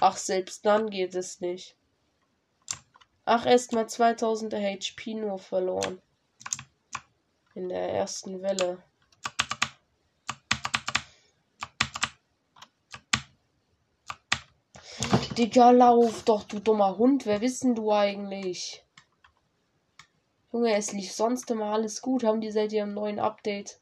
Ach, 0.00 0.16
selbst 0.16 0.66
dann 0.66 0.90
geht 0.90 1.14
es 1.14 1.40
nicht. 1.40 1.76
Ach, 3.24 3.46
erst 3.46 3.72
mal 3.72 3.88
2000 3.88 4.52
HP 4.52 5.14
nur 5.14 5.38
verloren. 5.38 6.02
In 7.54 7.68
der 7.68 7.92
ersten 7.92 8.42
Welle. 8.42 8.82
Digga, 15.38 15.70
lauf 15.70 16.24
doch, 16.24 16.44
du 16.44 16.58
dummer 16.58 16.98
Hund. 16.98 17.24
Wer 17.24 17.40
wissen 17.40 17.74
du 17.74 17.92
eigentlich? 17.92 18.84
Junge, 20.52 20.74
es 20.74 20.92
lief 20.92 21.12
sonst 21.12 21.50
immer 21.50 21.72
alles 21.72 22.02
gut. 22.02 22.24
Haben 22.24 22.40
die 22.40 22.50
seit 22.50 22.72
ihrem 22.72 22.94
neuen 22.94 23.18
Update 23.18 23.80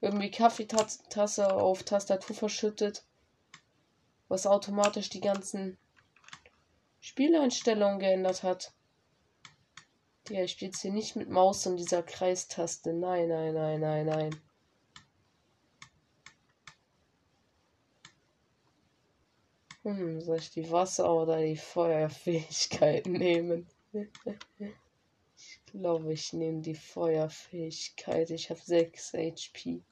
irgendwie 0.00 0.30
Kaffeetasse 0.30 1.52
auf 1.54 1.82
Tastatur 1.82 2.36
verschüttet? 2.36 3.04
was 4.28 4.46
automatisch 4.46 5.08
die 5.08 5.20
ganzen 5.20 5.78
Spieleinstellungen 7.00 7.98
geändert 7.98 8.42
hat. 8.42 8.72
Ja, 10.28 10.42
ich 10.42 10.52
spiele 10.52 10.70
jetzt 10.70 10.82
hier 10.82 10.92
nicht 10.92 11.16
mit 11.16 11.30
Maus 11.30 11.66
und 11.66 11.76
dieser 11.78 12.02
Kreistaste. 12.02 12.92
Nein, 12.92 13.28
nein, 13.28 13.54
nein, 13.54 13.80
nein, 13.80 14.06
nein. 14.06 14.42
Hm, 19.82 20.20
soll 20.20 20.36
ich 20.36 20.50
die 20.50 20.70
Wasser- 20.70 21.14
oder 21.14 21.40
die 21.40 21.56
Feuerfähigkeit 21.56 23.06
nehmen? 23.06 23.66
Ich 25.36 25.60
glaube, 25.66 26.12
ich 26.12 26.32
nehme 26.32 26.60
die 26.60 26.74
Feuerfähigkeit. 26.74 28.30
Ich 28.30 28.50
habe 28.50 28.60
6 28.60 29.12
HP. 29.12 29.82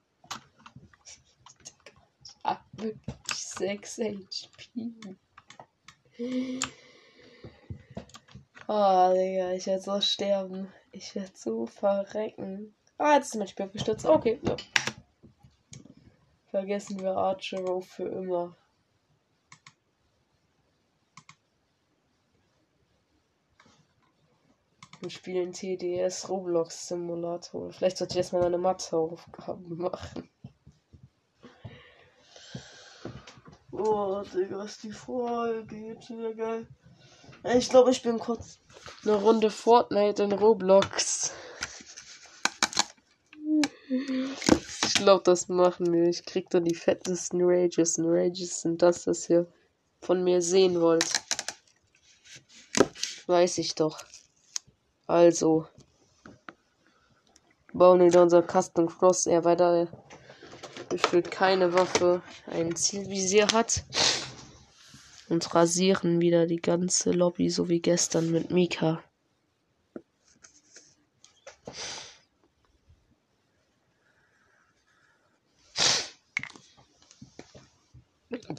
habe 2.43 2.61
wirklich 2.73 3.39
6 3.39 3.99
HP. 3.99 5.01
Oh, 8.69 9.13
Digga, 9.15 9.53
ich 9.53 9.67
werde 9.67 9.83
so 9.83 10.01
sterben. 10.01 10.73
Ich 10.91 11.15
werde 11.15 11.33
so 11.35 11.67
verrecken. 11.67 12.75
Ah, 12.99 13.15
jetzt 13.17 13.27
ist 13.27 13.37
mein 13.37 13.49
Spiel 13.49 13.67
abgestürzt. 13.67 14.07
Okay, 14.07 14.41
ja. 14.43 14.57
Vergessen 16.51 17.01
wir 17.01 17.17
Archero 17.17 17.81
für 17.81 18.09
immer. 18.09 18.57
Wir 25.07 25.11
spielen 25.11 25.53
TDS 25.53 26.29
Roblox 26.29 26.89
Simulator. 26.89 27.71
Vielleicht 27.71 27.97
sollte 27.97 28.15
ich 28.15 28.17
erstmal 28.17 28.43
meine 28.43 28.59
Mathe-Aufgaben 28.59 29.77
machen. 29.77 30.29
Oh, 33.71 34.21
Digga, 34.35 34.65
ist 34.65 34.83
die 34.83 34.91
Folge 34.91 35.77
wieder 35.77 36.35
geil. 36.35 36.67
Ich 37.57 37.69
glaube, 37.69 37.93
ich 37.93 38.03
bin 38.03 38.19
kurz 38.19 38.59
eine 39.05 39.15
Runde 39.15 39.49
Fortnite 39.49 40.25
in 40.25 40.33
Roblox. 40.33 41.33
Ich 43.89 44.95
glaube, 44.95 45.23
das 45.23 45.47
machen 45.47 45.93
wir. 45.93 46.09
Ich 46.09 46.27
krieg 46.27 46.51
dann 46.51 46.65
die 46.65 46.75
fettesten 46.75 47.43
Rages. 47.45 47.97
Und 47.97 48.07
Rages 48.09 48.63
sind 48.63 48.83
das, 48.83 49.07
was 49.07 49.31
ihr 49.31 49.47
von 50.01 50.25
mir 50.25 50.43
sehen 50.43 50.81
wollt. 50.81 51.13
Weiß 53.29 53.59
ich 53.59 53.77
doch. 53.77 54.03
Also. 55.07 55.67
Bauen 57.73 58.01
wir 58.01 58.23
unser 58.23 58.43
Custom 58.43 58.89
Cross 58.89 59.27
eher 59.27 59.45
weiter 59.45 59.89
gefühlt 60.89 61.31
keine 61.31 61.73
Waffe 61.73 62.23
ein 62.47 62.75
Zielvisier 62.75 63.49
hat. 63.53 63.85
Und 65.29 65.55
rasieren 65.55 66.21
wieder 66.21 66.47
die 66.47 66.61
ganze 66.61 67.11
Lobby, 67.11 67.51
so 67.51 67.69
wie 67.69 67.81
gestern 67.81 68.31
mit 68.31 68.51
Mika. 68.53 69.03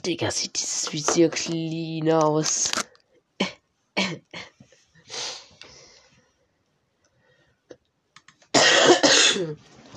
Digga, 0.04 0.30
sieht 0.30 0.58
dieses 0.58 0.92
Visier 0.92 1.30
clean 1.30 2.10
aus. 2.12 2.70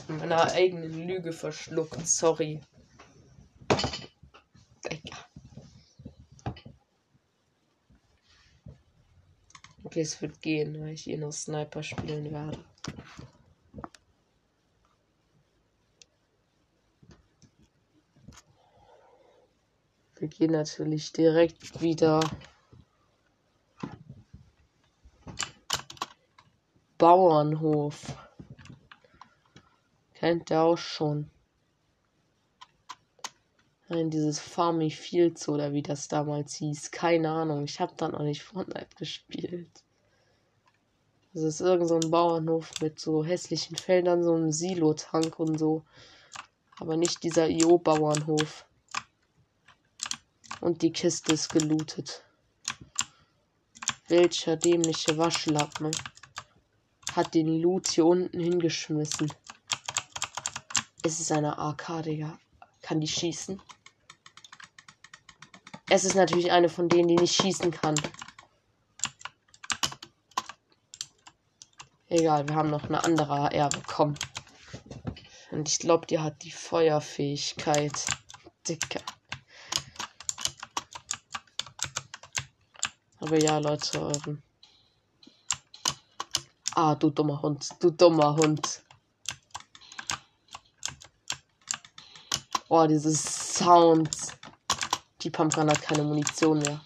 Meiner 0.08 0.52
eigenen 0.52 1.08
Lüge 1.08 1.34
verschluckt. 1.34 2.08
Sorry. 2.08 2.60
Okay, 9.84 10.02
es 10.02 10.22
wird 10.22 10.42
gehen, 10.42 10.80
weil 10.80 10.94
ich 10.94 11.04
hier 11.04 11.18
noch 11.18 11.34
Sniper 11.34 11.84
spielen 11.84 12.32
werde. 12.32 12.64
Wir 20.16 20.28
gehen 20.28 20.52
natürlich 20.52 21.12
direkt 21.12 21.82
wieder 21.82 22.20
Bauernhof. 26.98 28.16
Kennt 30.22 30.52
ihr 30.52 30.62
auch 30.62 30.78
schon. 30.78 31.32
Nein, 33.90 34.12
dieses 34.12 34.40
Farmy 34.40 34.92
Fields 34.92 35.50
oder 35.50 35.74
wie 35.74 35.82
das 35.82 36.10
damals 36.10 36.54
hieß. 36.54 36.92
Keine 36.92 37.32
Ahnung. 37.32 37.64
Ich 37.64 37.80
habe 37.80 37.94
da 37.98 38.08
noch 38.08 38.22
nicht 38.22 38.44
Fortnite 38.44 38.96
gespielt. 38.96 39.84
Das 41.34 41.42
ist 41.42 41.60
irgend 41.60 41.88
so 41.88 41.96
ein 41.96 42.12
Bauernhof 42.12 42.70
mit 42.82 43.00
so 43.00 43.26
hässlichen 43.26 43.76
Feldern, 43.76 44.24
so 44.24 44.36
einem 44.36 44.52
Silo-Tank 44.52 45.40
und 45.40 45.58
so. 45.58 45.86
Aber 46.80 46.98
nicht 46.98 47.24
dieser 47.24 47.50
IO-Bauernhof. 47.50 48.68
Und 50.60 50.84
die 50.84 50.94
Kiste 50.94 51.34
ist 51.34 51.50
gelootet. 51.50 52.24
Welcher 54.08 54.56
dämliche 54.56 55.18
Waschlappen 55.18 55.90
hat 57.16 57.34
den 57.34 57.60
Loot 57.60 57.88
hier 57.88 58.06
unten 58.06 58.40
hingeschmissen. 58.40 59.34
Es 61.04 61.20
ist 61.20 61.32
eine 61.32 61.58
AK, 61.58 62.04
Digga. 62.04 62.38
Kann 62.82 63.02
die 63.02 63.08
schießen? 63.08 63.62
Es 65.90 66.04
ist 66.06 66.16
natürlich 66.16 66.52
eine 66.52 66.70
von 66.70 66.90
denen, 66.90 67.08
die 67.08 67.16
nicht 67.16 67.36
schießen 67.36 67.72
kann. 67.72 67.96
Egal, 72.08 72.48
wir 72.48 72.56
haben 72.56 72.70
noch 72.70 72.84
eine 72.84 73.04
andere 73.04 73.32
AR 73.32 73.70
bekommen. 73.70 74.18
Und 75.50 75.68
ich 75.68 75.80
glaube, 75.80 76.06
die 76.06 76.20
hat 76.20 76.44
die 76.44 76.52
Feuerfähigkeit. 76.52 78.06
Dicker. 78.68 79.02
Aber 83.20 83.40
ja, 83.42 83.58
Leute. 83.58 84.12
Ähm 84.28 84.44
ah, 86.76 86.96
du 86.96 87.10
dummer 87.10 87.42
Hund. 87.42 87.70
Du 87.80 87.90
dummer 87.90 88.36
Hund. 88.36 88.84
Oh, 92.74 92.88
dieses 92.88 93.22
Sounds. 93.22 94.32
Die 95.20 95.30
Pumpgun 95.30 95.70
hat 95.70 95.82
keine 95.82 96.04
Munition 96.04 96.58
mehr. 96.60 96.80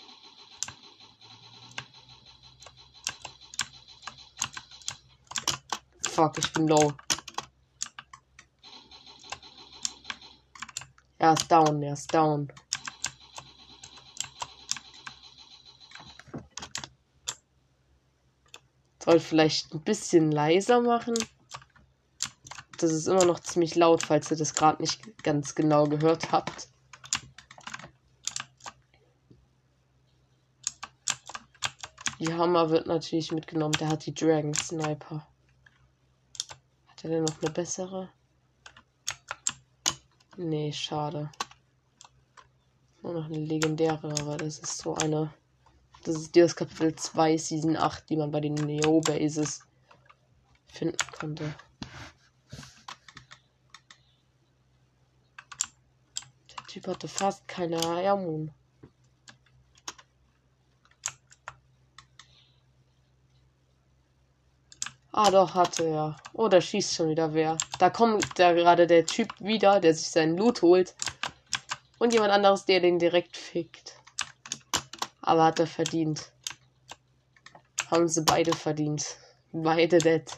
Fuck, 6.10 6.40
ich 6.40 6.52
bin 6.54 6.68
low. 6.70 6.92
Er 11.20 11.34
ist 11.34 11.52
down, 11.52 11.84
er 11.84 11.94
ist 11.94 12.12
down. 12.12 12.52
Soll 19.04 19.20
vielleicht 19.20 19.72
ein 19.72 19.84
bisschen 19.84 20.32
leiser 20.32 20.82
machen. 20.82 21.14
Das 22.86 22.94
ist 22.94 23.08
immer 23.08 23.26
noch 23.26 23.40
ziemlich 23.40 23.74
laut, 23.74 24.04
falls 24.04 24.30
ihr 24.30 24.38
das 24.38 24.54
gerade 24.54 24.80
nicht 24.80 25.24
ganz 25.24 25.56
genau 25.56 25.86
gehört 25.86 26.32
habt. 26.32 26.70
Die 32.20 32.32
Hammer 32.32 32.70
wird 32.70 32.86
natürlich 32.86 33.32
mitgenommen. 33.32 33.74
Der 33.80 33.88
hat 33.88 34.06
die 34.06 34.14
Dragon 34.14 34.54
Sniper. 34.54 35.26
Hat 36.86 37.04
er 37.04 37.10
denn 37.10 37.24
noch 37.24 37.42
eine 37.42 37.50
bessere? 37.50 38.10
Nee, 40.38 40.72
schade. 40.72 41.32
Nur 43.02 43.14
noch 43.14 43.26
eine 43.26 43.40
legendäre, 43.40 44.14
aber 44.22 44.38
das 44.38 44.60
ist 44.60 44.78
so 44.78 44.94
eine. 44.94 45.34
Das 46.04 46.18
ist 46.18 46.36
das 46.36 46.56
Kapitel 46.56 46.96
2, 46.96 47.36
Season 47.38 47.78
8, 47.78 48.08
die 48.12 48.18
man 48.18 48.30
bei 48.30 48.42
den 48.42 48.54
Neo-Bases 48.54 49.62
finden 50.68 50.98
konnte. 51.20 51.56
Typ 56.86 56.94
hatte 56.94 57.08
fast 57.08 57.48
keine 57.48 57.78
Airmoon. 57.84 58.52
Ah, 65.12 65.32
doch, 65.32 65.56
hatte 65.56 65.84
er. 65.84 66.16
Oh, 66.34 66.48
da 66.48 66.62
schießt 66.62 66.94
schon 66.94 67.10
wieder 67.10 67.34
wer. 67.34 67.58
Da 67.80 67.90
kommt 67.90 68.38
da 68.38 68.54
gerade 68.54 68.86
der 68.86 69.08
Typ 69.08 69.34
wieder, 69.40 69.80
der 69.80 69.96
sich 69.96 70.10
seinen 70.10 70.38
Loot 70.38 70.62
holt. 70.62 70.94
Und 71.98 72.14
jemand 72.14 72.32
anderes, 72.32 72.66
der 72.66 72.82
den 72.82 73.00
direkt 73.00 73.36
fickt. 73.36 73.96
Aber 75.22 75.46
hat 75.46 75.60
er 75.60 75.68
verdient. 75.68 76.32
Haben 77.90 78.08
sie 78.08 78.22
beide 78.22 78.54
verdient. 78.54 79.18
Beide 79.52 79.98
dead. 79.98 80.32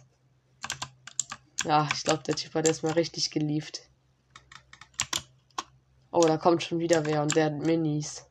Ja, 1.66 1.90
ich 1.92 2.04
glaube, 2.04 2.24
der 2.24 2.36
Typ 2.36 2.54
hat 2.54 2.68
erstmal 2.68 2.94
richtig 2.94 3.32
gelieft. 3.32 3.87
Oh, 6.20 6.26
da 6.26 6.36
kommt 6.36 6.64
schon 6.64 6.80
wieder 6.80 7.06
wer 7.06 7.22
und 7.22 7.36
der 7.36 7.46
hat 7.46 7.60
Minis. 7.60 8.26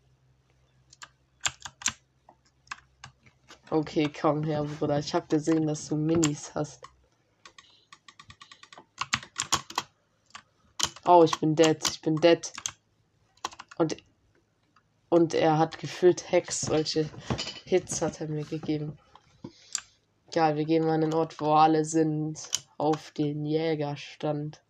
Okay, 3.70 4.11
komm 4.12 4.43
her, 4.43 4.64
Bruder. 4.64 4.99
Ich 4.99 5.14
habe 5.14 5.28
gesehen, 5.28 5.68
dass 5.68 5.87
du 5.87 5.95
Minis 5.95 6.53
hast. 6.57 6.82
Oh, 11.05 11.22
ich 11.22 11.39
bin 11.39 11.55
dead. 11.55 11.78
Ich 11.89 12.01
bin 12.01 12.16
dead. 12.16 12.53
Und, 13.78 13.97
und 15.09 15.34
er 15.34 15.57
hat 15.57 15.78
gefühlt 15.78 16.32
Hex. 16.32 16.62
Solche 16.62 17.09
Hits 17.66 18.03
hat 18.03 18.20
er 18.20 18.26
mir 18.26 18.45
gegeben. 18.45 18.99
Egal, 20.26 20.57
wir 20.57 20.64
gehen 20.64 20.84
mal 20.84 20.95
an 20.95 21.03
den 21.03 21.14
Ort, 21.14 21.41
wo 21.41 21.53
alle 21.53 21.84
sind. 21.84 22.51
Auf 22.78 23.12
den 23.12 23.47
Jägerstand. 23.47 24.61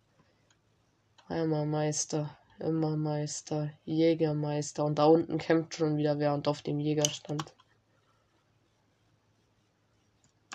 Einmal 1.27 1.65
Meister. 1.65 2.37
Immer 2.59 2.97
Meister. 2.97 3.71
Jägermeister. 3.85 4.83
Und 4.83 4.97
da 4.99 5.05
unten 5.05 5.37
kämpft 5.37 5.75
schon 5.75 5.97
wieder 5.97 6.17
wer 6.19 6.33
und 6.33 6.47
auf 6.47 6.61
dem 6.61 6.79
Jägerstand. 6.79 7.53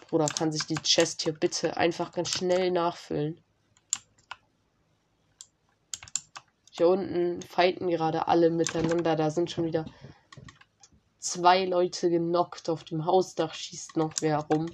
Bruder, 0.09 0.27
kann 0.27 0.53
sich 0.53 0.67
die 0.67 0.75
Chest 0.75 1.23
hier 1.23 1.33
bitte 1.33 1.77
einfach 1.77 2.13
ganz 2.13 2.31
schnell 2.31 2.71
nachfüllen. 2.71 3.41
Hier 6.71 6.89
unten 6.89 7.41
fighten 7.43 7.89
gerade 7.89 8.29
alle 8.29 8.51
miteinander. 8.51 9.15
Da 9.15 9.31
sind 9.31 9.51
schon 9.51 9.67
wieder 9.67 9.87
zwei 11.19 11.65
Leute 11.65 12.11
genockt. 12.11 12.69
Auf 12.69 12.85
dem 12.85 13.07
Hausdach 13.07 13.55
schießt 13.55 13.97
noch 13.97 14.13
wer 14.21 14.39
rum. 14.39 14.67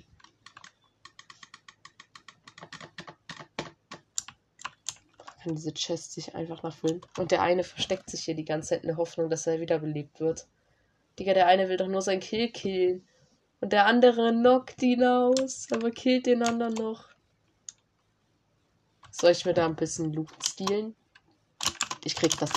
Kann 5.49 5.57
diese 5.57 5.72
Chest 5.72 6.12
sich 6.12 6.34
einfach 6.34 6.62
nachfüllen. 6.62 7.01
Und 7.16 7.30
der 7.30 7.40
eine 7.40 7.64
versteckt 7.64 8.11
sich 8.11 8.24
hier 8.24 8.34
die 8.34 8.44
ganze 8.44 8.68
Zeit 8.70 8.82
in 8.82 8.88
der 8.88 8.99
Hoffnung, 8.99 9.30
dass 9.30 9.46
er 9.46 9.61
wiederbelebt 9.61 10.20
wird. 10.20 10.46
Digga, 11.18 11.32
der 11.32 11.46
eine 11.46 11.70
will 11.70 11.78
doch 11.78 11.88
nur 11.88 12.03
sein 12.03 12.20
Kill 12.20 12.51
killen. 12.51 13.09
Und 13.62 13.72
der 13.72 13.86
andere 13.86 14.30
knockt 14.30 14.82
ihn 14.82 15.03
aus, 15.03 15.66
aber 15.72 15.90
killt 15.90 16.26
den 16.26 16.42
anderen 16.42 16.74
noch. 16.74 17.09
Soll 19.11 19.30
ich 19.30 19.46
mir 19.46 19.55
da 19.55 19.64
ein 19.64 19.74
bisschen 19.74 20.12
Loot 20.12 20.28
stehlen? 20.46 20.94
Ich 22.05 22.14
krieg 22.14 22.36
das. 22.38 22.51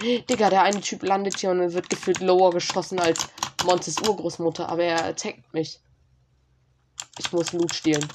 Digga, 0.00 0.50
der 0.50 0.62
eine 0.62 0.80
Typ 0.80 1.04
landet 1.04 1.38
hier 1.38 1.50
und 1.50 1.72
wird 1.72 1.90
gefühlt 1.90 2.18
lower 2.18 2.50
geschossen 2.50 2.98
als 2.98 3.28
Montes 3.64 4.00
Urgroßmutter, 4.00 4.68
aber 4.68 4.82
er 4.82 5.04
attackt 5.04 5.54
mich. 5.54 5.78
Ich 7.18 7.30
muss 7.30 7.52
Loot 7.52 7.72
stehlen. 7.72 8.08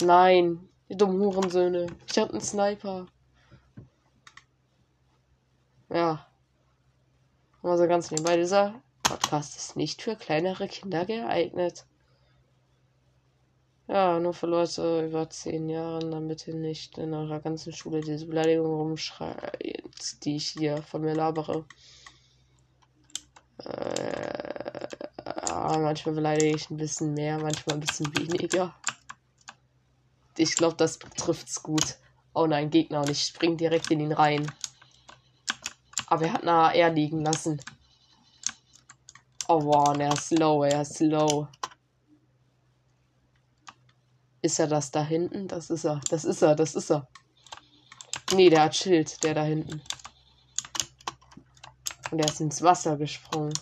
Nein, 0.00 0.66
ihr 0.88 0.96
dummen 0.96 1.20
Hurensöhne. 1.20 1.86
Ich 2.06 2.18
hab 2.18 2.30
einen 2.30 2.40
Sniper. 2.40 3.06
Ja. 5.88 6.26
Also 7.62 7.86
ganz 7.88 8.10
nebenbei, 8.10 8.36
dieser 8.36 8.80
Podcast 9.02 9.56
ist 9.56 9.76
nicht 9.76 10.02
für 10.02 10.16
kleinere 10.16 10.68
Kinder 10.68 11.04
geeignet. 11.04 11.84
Ja, 13.88 14.18
nur 14.18 14.34
für 14.34 14.46
Leute 14.46 15.06
über 15.06 15.30
zehn 15.30 15.68
Jahren, 15.68 16.10
damit 16.10 16.48
ihr 16.48 16.54
nicht 16.54 16.98
in 16.98 17.14
eurer 17.14 17.40
ganzen 17.40 17.72
Schule 17.72 18.00
diese 18.00 18.26
Beleidigung 18.26 18.66
rumschreit, 18.66 19.58
die 20.24 20.36
ich 20.36 20.48
hier 20.48 20.82
von 20.82 21.02
mir 21.02 21.14
labere. 21.14 21.64
Äh, 23.58 24.88
manchmal 25.78 26.14
beleidige 26.16 26.56
ich 26.56 26.68
ein 26.70 26.76
bisschen 26.76 27.14
mehr, 27.14 27.38
manchmal 27.38 27.76
ein 27.76 27.80
bisschen 27.80 28.06
weniger. 28.16 28.74
Ich 30.38 30.54
glaube, 30.56 30.76
das 30.76 30.98
trifft's 30.98 31.62
gut. 31.62 31.96
Oh 32.34 32.46
nein, 32.46 32.70
Gegner 32.70 33.00
und 33.00 33.10
ich 33.10 33.22
spring 33.22 33.56
direkt 33.56 33.90
in 33.90 34.00
ihn 34.00 34.12
rein. 34.12 34.50
Aber 36.06 36.26
er 36.26 36.34
hat 36.34 36.42
eine 36.42 36.52
AR 36.52 36.90
liegen 36.90 37.24
lassen. 37.24 37.60
Oh 39.48 39.64
wow, 39.64 39.96
er 39.98 40.12
ist 40.12 40.32
low, 40.32 40.64
er 40.64 40.82
ist 40.82 41.00
low. 41.00 41.48
Ist 44.42 44.58
er 44.58 44.66
das 44.66 44.90
da 44.90 45.02
hinten? 45.02 45.48
Das 45.48 45.70
ist 45.70 45.84
er, 45.84 46.00
das 46.10 46.24
ist 46.24 46.42
er, 46.42 46.54
das 46.54 46.74
ist 46.74 46.90
er. 46.90 47.08
Nee, 48.32 48.50
der 48.50 48.62
hat 48.64 48.76
Schild, 48.76 49.22
der 49.22 49.34
da 49.34 49.44
hinten. 49.44 49.80
Und 52.10 52.18
er 52.18 52.26
ist 52.26 52.40
ins 52.40 52.62
Wasser 52.62 52.96
gesprungen. 52.96 53.52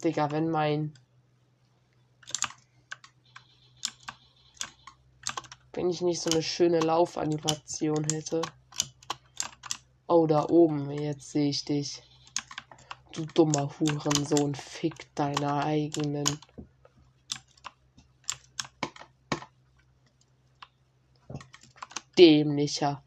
Digga, 0.00 0.30
wenn 0.30 0.50
mein. 0.50 0.94
Wenn 5.72 5.90
ich 5.90 6.00
nicht 6.00 6.20
so 6.20 6.30
eine 6.30 6.42
schöne 6.42 6.80
Laufanimation 6.80 8.04
hätte. 8.10 8.42
Oh, 10.08 10.26
da 10.26 10.48
oben. 10.48 10.90
Jetzt 10.90 11.30
sehe 11.30 11.50
ich 11.50 11.64
dich. 11.64 12.02
Du 13.12 13.24
dummer 13.26 13.70
Hurensohn. 13.78 14.54
Fick 14.54 15.14
deiner 15.14 15.64
eigenen. 15.64 16.24
Dämlicher, 22.18 23.02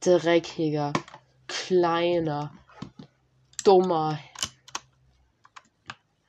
dreckiger, 0.00 0.92
kleiner, 1.48 2.52
dummer 3.64 4.18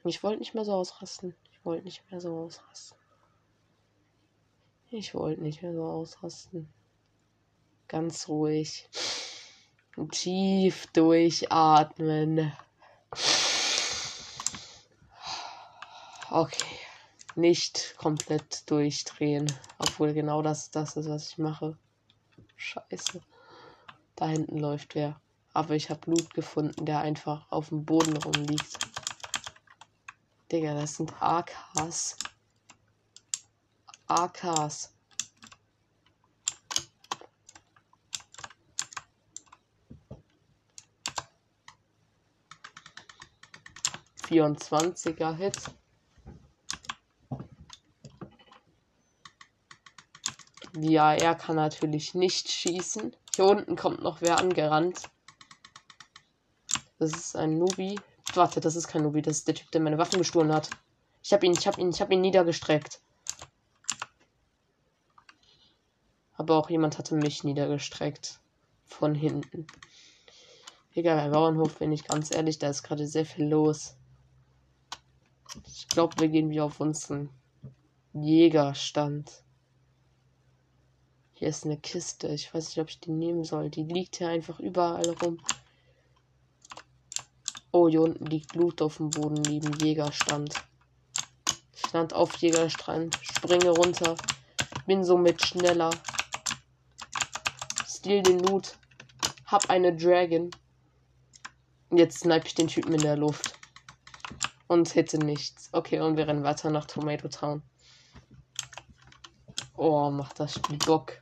ich 0.08 0.22
wollte 0.22 0.39
nicht 0.39 0.53
mehr 0.53 0.66
so 0.66 0.74
ausrasten. 0.74 1.36
Ich 1.51 1.66
wollte 1.66 1.84
nicht 1.84 2.03
mehr 2.12 2.22
so 2.22 2.38
ausrasten. 2.38 2.97
Ich 4.91 5.16
wollte 5.16 5.41
nicht 5.41 5.64
mehr 5.64 5.74
so 5.74 5.84
ausrasten. 5.84 6.70
Ganz 7.88 8.28
ruhig. 8.28 8.88
Tief 10.12 10.86
durchatmen. 10.93 12.53
Okay. 16.30 16.80
Nicht 17.36 17.95
komplett 17.97 18.70
durchdrehen. 18.70 19.51
Obwohl 19.80 20.14
genau 20.14 20.43
das 20.43 20.70
das 20.70 20.97
ist, 20.97 21.10
was 21.10 21.30
ich 21.30 21.38
mache. 21.39 21.78
Scheiße. 22.56 23.22
Da 24.16 24.28
hinten 24.28 24.60
läuft 24.60 24.93
wer. 24.93 25.20
Aber 25.53 25.74
ich 25.74 25.89
habe 25.89 26.01
Blut 26.01 26.34
gefunden, 26.36 26.86
der 26.86 26.99
einfach 26.99 27.51
auf 27.51 27.70
dem 27.70 27.86
Boden 27.86 28.16
rumliegt. 28.18 28.95
Digga, 30.52 30.74
das 30.76 30.96
sind 30.96 31.14
AKs. 31.22 32.18
AKs. 34.08 34.96
24er 44.28 45.36
Hit. 45.36 45.58
Ja, 50.78 51.14
er 51.14 51.36
kann 51.36 51.56
natürlich 51.56 52.16
nicht 52.16 52.52
schießen. 52.52 53.16
Hier 53.36 53.46
unten 53.46 53.76
kommt 53.76 54.02
noch 54.02 54.22
wer 54.22 54.39
angerannt. 54.39 55.10
Das 56.98 57.12
ist 57.12 57.36
ein 57.36 57.58
Nubi. 57.60 58.00
Warte, 58.36 58.60
das 58.60 58.76
ist 58.76 58.88
kein 58.88 59.04
Nubi, 59.04 59.22
das 59.22 59.38
ist 59.38 59.48
der 59.48 59.56
Typ, 59.56 59.72
der 59.72 59.82
meine 59.82 59.98
Waffen 59.98 60.20
gestohlen 60.20 60.54
hat. 60.54 60.70
Ich 61.24 61.34
hab 61.34 61.44
ihn, 61.44 61.54
ich 61.54 61.66
hab 61.68 61.78
ihn, 61.78 61.90
ich 61.90 62.02
hab 62.02 62.12
ihn 62.12 62.22
niedergestreckt. 62.22 63.02
Aber 66.38 66.58
auch 66.58 66.70
jemand 66.70 66.98
hatte 66.98 67.16
mich 67.16 67.44
niedergestreckt. 67.44 68.40
Von 68.86 69.16
hinten. 69.16 69.66
Egal, 70.94 71.18
bei 71.18 71.30
Bauernhof 71.30 71.80
bin 71.80 71.92
ich 71.92 72.06
ganz 72.06 72.34
ehrlich, 72.34 72.60
da 72.60 72.70
ist 72.70 72.84
gerade 72.84 73.08
sehr 73.08 73.26
viel 73.26 73.46
los. 73.46 73.96
Ich 75.66 75.88
glaube, 75.88 76.16
wir 76.20 76.28
gehen 76.28 76.50
wieder 76.50 76.66
auf 76.66 76.80
unseren 76.80 77.30
Jägerstand. 78.14 79.44
Hier 81.34 81.50
ist 81.50 81.66
eine 81.66 81.78
Kiste. 81.78 82.28
Ich 82.30 82.54
weiß 82.54 82.70
nicht, 82.70 82.80
ob 82.80 82.90
ich 82.90 83.00
die 83.00 83.12
nehmen 83.12 83.44
soll. 83.44 83.70
Die 83.70 83.84
liegt 83.84 84.18
hier 84.18 84.30
einfach 84.30 84.60
überall 84.60 85.10
rum. 85.22 85.42
Oh, 87.78 87.89
hier 87.89 88.03
unten 88.03 88.26
liegt 88.28 88.53
Blut 88.53 88.82
auf 88.82 88.95
dem 88.95 89.09
Boden 89.09 89.41
neben 89.41 89.78
Jägerstand. 89.80 90.55
Stand 91.76 92.13
auf 92.13 92.34
Jägerstrand, 92.38 93.19
springe 93.21 93.71
runter, 93.71 94.15
bin 94.88 95.03
somit 95.03 95.45
schneller. 95.45 95.89
Steal 97.86 98.23
den 98.23 98.39
Loot, 98.39 98.78
hab 99.47 99.69
eine 99.69 99.93
Dragon. 99.93 100.51
Jetzt 101.91 102.19
snipe 102.19 102.47
ich 102.47 102.55
den 102.55 102.69
Typen 102.69 102.93
in 102.93 103.01
der 103.01 103.17
Luft 103.17 103.59
und 104.67 104.95
hätte 104.95 105.17
nichts. 105.17 105.67
Okay, 105.73 105.99
und 105.99 106.15
wir 106.15 106.30
rennen 106.30 106.45
weiter 106.45 106.69
nach 106.69 106.86
Tomato 106.86 107.28
Town. 107.28 107.61
Oh, 109.76 110.09
macht 110.11 110.39
das 110.39 110.53
Spiel 110.53 110.78
Bock. 110.78 111.21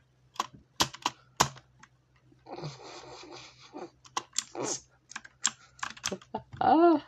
Ah. 6.64 7.00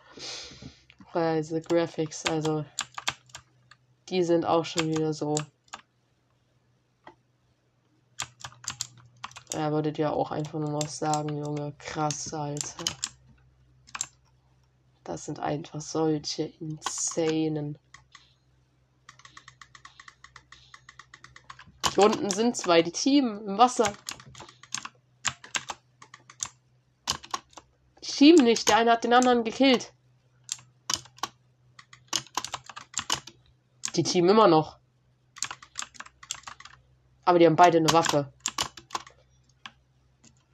Diese 1.14 1.62
Graphics, 1.62 2.26
also 2.26 2.64
die 4.08 4.22
sind 4.22 4.44
auch 4.44 4.64
schon 4.64 4.88
wieder 4.88 5.12
so. 5.12 5.34
Er 9.52 9.72
würdet 9.72 9.96
ja 9.96 10.10
auch 10.10 10.30
einfach 10.30 10.58
nur 10.58 10.70
noch 10.70 10.88
sagen, 10.88 11.38
Junge, 11.38 11.72
krass, 11.78 12.34
Alter. 12.34 12.84
Das 15.02 15.24
sind 15.24 15.38
einfach 15.38 15.80
solche 15.80 16.42
insanen. 16.42 17.78
Hier 21.94 22.04
unten 22.04 22.28
sind 22.28 22.56
zwei, 22.56 22.82
die 22.82 22.92
Team 22.92 23.40
im 23.46 23.56
Wasser. 23.56 23.90
Team 28.16 28.36
nicht, 28.36 28.66
der 28.70 28.78
eine 28.78 28.92
hat 28.92 29.04
den 29.04 29.12
anderen 29.12 29.44
gekillt. 29.44 29.92
Die 33.94 34.02
Team 34.02 34.30
immer 34.30 34.48
noch. 34.48 34.78
Aber 37.26 37.38
die 37.38 37.44
haben 37.44 37.56
beide 37.56 37.76
eine 37.76 37.92
Waffe. 37.92 38.32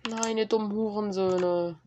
Nein, 0.09 0.39
ihr 0.39 0.47
dummen 0.47 0.73
Hurensöhne. 0.73 1.79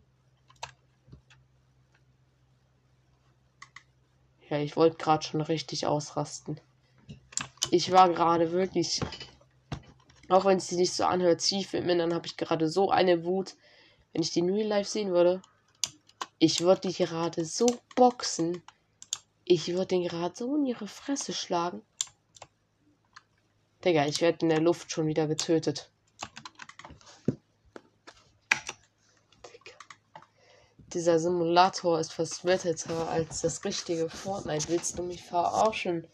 Ja, 4.50 4.60
ich 4.60 4.78
wollte 4.78 4.96
gerade 4.96 5.26
schon 5.26 5.42
richtig 5.42 5.88
ausrasten. 5.88 6.62
Ich 7.70 7.92
war 7.92 8.08
gerade 8.08 8.54
wirklich, 8.54 9.02
auch 10.30 10.46
wenn 10.46 10.60
es 10.60 10.70
sich 10.70 10.78
nicht 10.78 10.94
so 10.94 11.04
anhört, 11.04 11.42
tief 11.42 11.74
im 11.74 11.90
Innern 11.90 12.14
habe 12.14 12.28
ich 12.28 12.38
gerade 12.38 12.70
so 12.70 12.92
eine 12.92 13.26
Wut. 13.26 13.56
Wenn 14.14 14.22
ich 14.22 14.32
die 14.32 14.40
Real 14.40 14.68
Life 14.68 14.90
sehen 14.90 15.12
würde, 15.12 15.42
ich 16.40 16.62
würde 16.62 16.88
die 16.88 16.94
gerade 16.94 17.46
so 17.46 17.68
boxen. 17.96 18.64
Ich 19.44 19.68
würde 19.68 19.88
den 19.88 20.04
gerade 20.04 20.36
so 20.36 20.56
in 20.56 20.66
ihre 20.66 20.88
Fresse 20.88 21.34
schlagen. 21.34 21.82
Digga, 23.84 24.06
ich 24.06 24.22
werde 24.22 24.40
in 24.42 24.50
der 24.50 24.62
Luft 24.62 24.92
schon 24.92 25.08
wieder 25.08 25.28
getötet. 25.28 25.92
dieser 30.96 31.20
Simulator 31.20 32.00
ist 32.00 32.14
verswetteter 32.14 33.10
als 33.10 33.42
das 33.42 33.66
richtige 33.66 34.10
Fortnite. 34.10 34.70
Willst 34.70 34.98
du 34.98 35.04
mich 35.04 35.24
verarschen? 35.24 36.08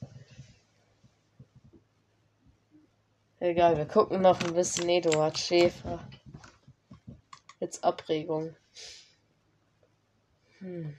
Egal, 3.39 3.78
wir 3.78 3.86
gucken 3.86 4.22
noch 4.22 4.39
ein 4.41 4.55
bisschen 4.55 4.89
Eduard 4.89 5.38
Schäfer. 5.38 5.99
Jetzt 7.59 7.84
Abregung. 7.84 8.55
Hm. 10.62 10.95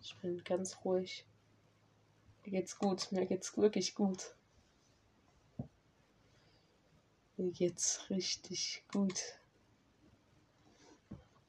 Ich 0.00 0.16
bin 0.20 0.44
ganz 0.44 0.84
ruhig. 0.84 1.24
Mir 2.44 2.50
geht's 2.50 2.78
gut. 2.78 3.10
Mir 3.12 3.26
geht's 3.26 3.56
wirklich 3.56 3.94
gut. 3.94 4.34
Mir 7.36 7.52
geht's 7.52 8.10
richtig 8.10 8.84
gut. 8.92 9.20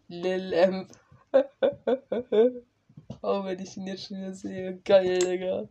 Lil 0.07 0.53
M. 0.53 0.87
oh, 3.21 3.43
wenn 3.43 3.59
ich 3.59 3.75
ihn 3.75 3.87
jetzt 3.87 4.05
schon 4.05 4.17
wieder 4.17 4.33
sehe. 4.33 4.77
Geil, 4.85 5.19
Digga. 5.19 5.67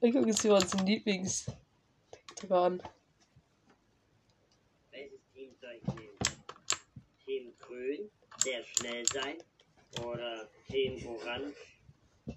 Ich 0.00 0.12
gucke 0.12 0.28
jetzt 0.28 0.44
mal 0.44 0.64
zum 0.66 0.86
Lieblings 0.86 1.50
dran. 2.36 2.80
Welches 4.90 5.20
Team 5.32 5.54
soll 5.60 5.72
ich 5.72 5.86
nehmen? 5.94 6.18
Team 7.24 7.52
Grün, 7.78 8.10
sehr 8.38 8.64
schnell 8.64 9.06
sein. 9.06 9.36
Oder 10.04 10.48
Team 10.68 11.06
Orange, 11.06 11.54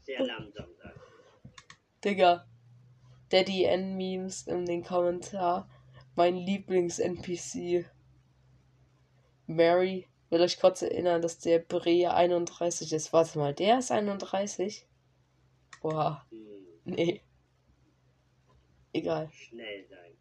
sehr 0.04 0.24
langsam 0.24 0.68
sein. 0.82 0.94
Digga. 2.04 2.48
Daddy 3.30 3.64
N 3.64 3.96
Memes 3.96 4.46
in 4.46 4.66
den 4.66 4.84
Kommentar 4.84 5.68
mein 6.16 6.36
Lieblings-NPC. 6.36 7.90
Mary 9.48 10.08
will 10.30 10.42
euch 10.42 10.60
kurz 10.60 10.82
erinnern, 10.84 11.22
dass 11.22 11.40
der 11.40 11.60
Bre 11.60 12.14
31 12.14 12.94
ist. 12.94 13.12
Warte 13.12 13.40
mal, 13.40 13.56
der 13.56 13.80
ist 13.80 13.92
31? 13.92 14.86
Boah. 15.82 16.26
Nee. 16.84 17.24
Egal. 18.94 19.32
Schnell 19.32 19.88
sein. 19.88 20.14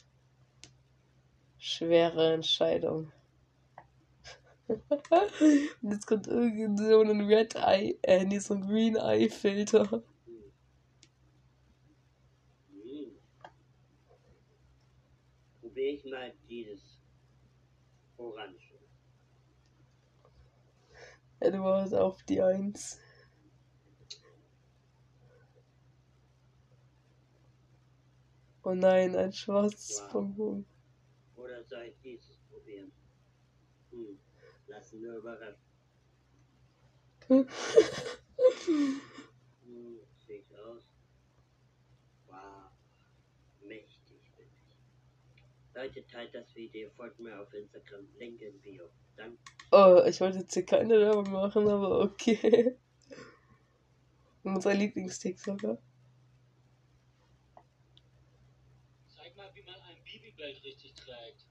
Schwere 1.59 2.35
Entscheidung. 2.35 3.13
Und 5.83 5.91
jetzt 5.93 6.07
kommt 6.07 6.27
irgend 6.27 6.79
so 6.79 7.01
ein 7.01 7.21
Red 7.23 7.57
Eye, 7.57 7.99
äh, 8.03 8.25
nee, 8.25 8.39
so 8.39 8.55
ein 8.55 8.67
Green 8.67 8.97
Eye 8.97 9.29
Filter. 9.29 10.03
probiere 15.81 15.95
ich 15.95 16.05
mal 16.05 16.33
dieses 16.49 16.99
Orange. 18.19 18.75
Ja, 21.41 21.51
du 21.51 21.63
warst 21.63 21.95
auf 21.95 22.23
die 22.25 22.43
Eins. 22.43 22.99
Oh 28.63 28.75
nein, 28.75 29.17
ein 29.17 29.33
schwarzes 29.33 30.03
Wow. 30.03 30.13
Bonbon. 30.13 30.67
Oder 31.37 31.65
soll 31.65 31.85
ich 31.85 31.99
dieses 32.03 32.37
probieren? 32.51 32.93
Hm, 33.91 34.19
lassen 34.71 35.03
wir 35.03 35.17
überraschen. 35.17 35.71
Hm, 39.65 40.01
sieht 40.27 40.47
aus. 40.55 40.83
Wow, 42.27 42.71
mächtig 43.63 44.23
bin 44.37 44.47
ich. 44.47 45.75
Leute, 45.75 46.07
teilt 46.07 46.35
das 46.35 46.55
Video, 46.55 46.91
folgt 46.97 47.21
mir 47.21 47.39
auf 47.39 47.53
Instagram, 47.53 48.09
Link 48.19 48.41
in 48.41 48.59
Bio. 48.61 48.89
Danke. 49.17 49.39
Oh, 49.73 50.03
ich 50.07 50.21
wollte 50.21 50.39
jetzt 50.39 50.55
hier 50.55 50.65
keine 50.65 50.99
Werbung 50.99 51.31
machen, 51.31 51.69
aber 51.69 52.01
okay. 52.01 52.77
Unser 54.43 54.75
Lieblings-TikToker. 54.75 55.79
Zeig 59.15 59.37
mal, 59.37 59.51
wie 59.55 59.63
man 59.63 59.75
ein 59.75 60.03
Babybelt 60.03 60.65
richtig 60.65 60.95
trägt. 60.95 61.47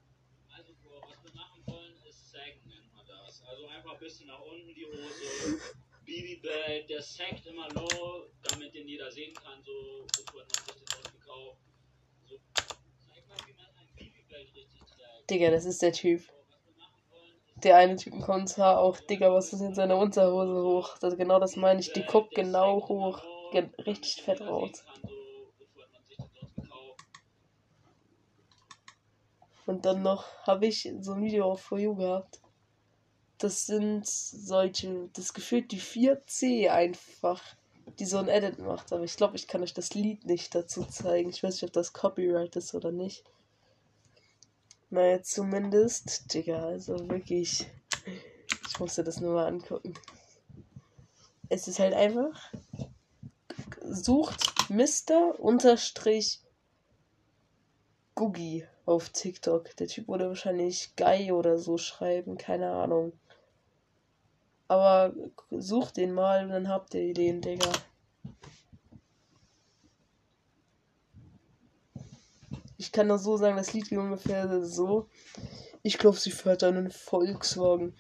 Also, 0.58 0.74
Bro, 0.82 1.02
was 1.08 1.24
wir 1.24 1.34
machen 1.40 1.62
wollen, 1.68 1.94
ist 2.08 2.32
Sacken, 2.32 2.89
das. 3.30 3.44
Also 3.48 3.68
einfach 3.68 3.94
ein 3.94 4.00
bisschen 4.00 4.28
nach 4.28 4.42
unten 4.42 4.74
die 4.74 4.86
Hose. 4.86 5.60
Babybelt, 6.06 6.90
der 6.90 7.02
sackt 7.02 7.46
immer 7.46 7.70
low, 7.70 8.26
damit 8.44 8.74
den 8.74 8.88
jeder 8.88 9.12
sehen 9.12 9.34
kann. 9.34 9.62
So, 9.64 10.08
hat 10.18 10.34
man 10.34 10.46
sich 10.50 10.74
den 10.74 10.98
ausgekauft? 10.98 11.60
So, 12.28 12.40
zeig 12.56 13.28
mal, 13.28 13.38
wie 13.46 13.54
man 13.54 13.66
ein 13.78 13.88
Babybelt 13.96 14.56
richtig 14.56 14.80
trägt. 14.80 15.30
Digga, 15.30 15.52
das 15.52 15.66
ist 15.66 15.82
der 15.82 15.94
Typ. 15.94 16.24
Der 17.64 17.78
eine 17.78 17.98
Typ 17.98 18.14
im 18.14 18.22
Kommentar 18.22 18.80
auch, 18.80 19.00
Digga, 19.02 19.34
was 19.34 19.54
ist 19.54 19.62
in 19.62 19.76
seiner 19.76 19.98
Unterhose 19.98 20.64
hoch? 20.64 20.98
Das, 21.00 21.18
genau 21.18 21.40
das 21.40 21.56
meine 21.56 21.82
ich, 21.82 21.92
die 21.94 22.04
guckt 22.04 22.34
genau 22.34 22.88
hoch. 22.88 23.22
Ge 23.52 23.70
richtig 23.86 24.24
fett 24.24 24.42
raus. 24.42 24.84
Und 29.66 29.86
dann 29.86 30.02
noch 30.02 30.26
habe 30.48 30.66
ich 30.66 30.90
so 31.02 31.14
ein 31.14 31.22
Video 31.22 31.52
auf 31.52 31.62
For 31.62 31.78
You 31.78 31.96
gehabt. 31.96 32.40
Das 33.40 33.66
sind 33.66 34.06
solche, 34.06 35.10
das 35.14 35.34
gefühlt 35.34 35.72
die 35.72 35.82
4C 35.82 36.70
einfach, 36.70 37.42
die 37.98 38.06
so 38.06 38.18
ein 38.18 38.28
Edit 38.28 38.60
macht. 38.60 38.94
Aber 38.94 39.04
ich 39.04 39.16
glaube, 39.16 39.38
ich 39.38 39.48
kann 39.48 39.64
euch 39.64 39.74
das 39.74 39.94
Lied 39.94 40.26
nicht 40.26 40.54
dazu 40.54 40.84
zeigen. 40.84 41.30
Ich 41.30 41.42
weiß 41.42 41.56
nicht, 41.56 41.64
ob 41.64 41.74
das 41.74 41.94
Copyright 41.94 42.56
ist 42.58 42.76
oder 42.76 42.92
nicht. 42.92 43.24
Naja, 44.92 45.22
zumindest, 45.22 46.34
Digga, 46.34 46.66
also 46.66 47.10
wirklich. 47.10 47.68
Ich 48.68 48.80
musste 48.80 49.04
das 49.04 49.22
nur 49.22 49.34
mal 49.34 49.48
angucken. 49.48 49.94
Es 51.48 51.68
ist 51.68 51.80
halt 51.80 51.94
einfach. 51.94 52.52
Sucht 53.82 54.70
Mr. 54.70 55.40
Unterstrich 55.40 56.42
Googie 58.16 58.68
auf 58.86 59.10
TikTok. 59.10 59.76
Der 59.78 59.88
Typ 59.88 60.08
wurde 60.08 60.28
wahrscheinlich 60.28 60.96
Guy 60.96 61.32
oder 61.32 61.58
so 61.58 61.78
schreiben, 61.78 62.38
keine 62.38 62.72
Ahnung. 62.72 63.14
Aber 64.70 65.14
sucht 65.50 65.98
den 65.98 66.14
mal 66.14 66.46
und 66.46 66.52
dann 66.52 66.70
habt 66.70 66.94
ihr 66.94 67.14
den, 67.14 67.42
Digga. 67.42 67.70
Ich 72.78 72.94
kann 72.94 73.08
nur 73.08 73.20
so 73.20 73.36
sagen, 73.36 73.58
das 73.58 73.74
Lied 73.74 73.90
geht 73.90 73.98
ungefähr 73.98 74.64
so. 74.64 75.10
Ich 75.84 75.98
glaube, 75.98 76.18
sie 76.18 76.32
fährt 76.32 76.64
einen 76.64 76.92
Volkswagen. 76.92 77.94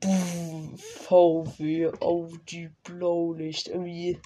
Buh, 0.00 0.76
VW 0.76 1.90
Audi 2.00 2.70
Blaulicht. 2.84 3.68
Irgendwie 3.68 4.20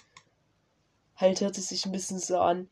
halt 1.14 1.40
hört 1.40 1.56
es 1.56 1.68
sich 1.68 1.86
ein 1.86 1.92
bisschen 1.92 2.18
so 2.18 2.38
an 2.38 2.68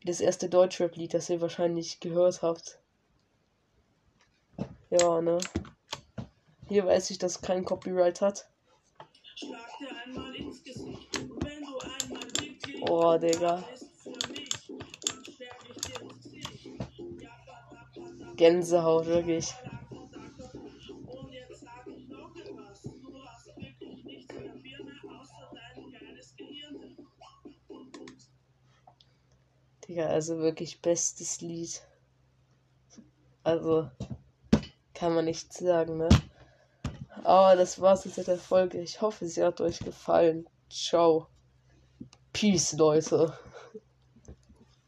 wie 0.00 0.06
das 0.06 0.20
erste 0.20 0.48
Deutschrap-Lied, 0.48 1.14
das 1.14 1.30
ihr 1.30 1.40
wahrscheinlich 1.40 2.00
gehört 2.00 2.42
habt. 2.42 2.80
Ja, 4.90 5.20
ne? 5.22 5.38
Hier 6.72 6.86
weiß 6.86 7.10
ich, 7.10 7.18
dass 7.18 7.42
kein 7.42 7.66
Copyright 7.66 8.22
hat. 8.22 8.48
Oh, 12.88 13.18
Digga. 13.18 13.62
Gänsehaut, 18.36 19.04
wirklich. 19.04 19.52
Digga, 29.86 30.06
also 30.06 30.38
wirklich 30.38 30.80
bestes 30.80 31.42
Lied. 31.42 31.82
Also, 33.42 33.90
kann 34.94 35.14
man 35.14 35.26
nichts 35.26 35.58
sagen, 35.58 35.98
ne? 35.98 36.08
Aber 37.24 37.56
das 37.56 37.80
war's 37.80 38.04
jetzt 38.04 38.18
mit 38.18 38.26
der 38.26 38.38
Folge. 38.38 38.80
Ich 38.80 39.00
hoffe, 39.00 39.26
sie 39.26 39.42
hat 39.44 39.60
euch 39.60 39.78
gefallen. 39.78 40.46
Ciao. 40.70 41.28
Peace, 42.32 42.72
Leute. 42.72 43.32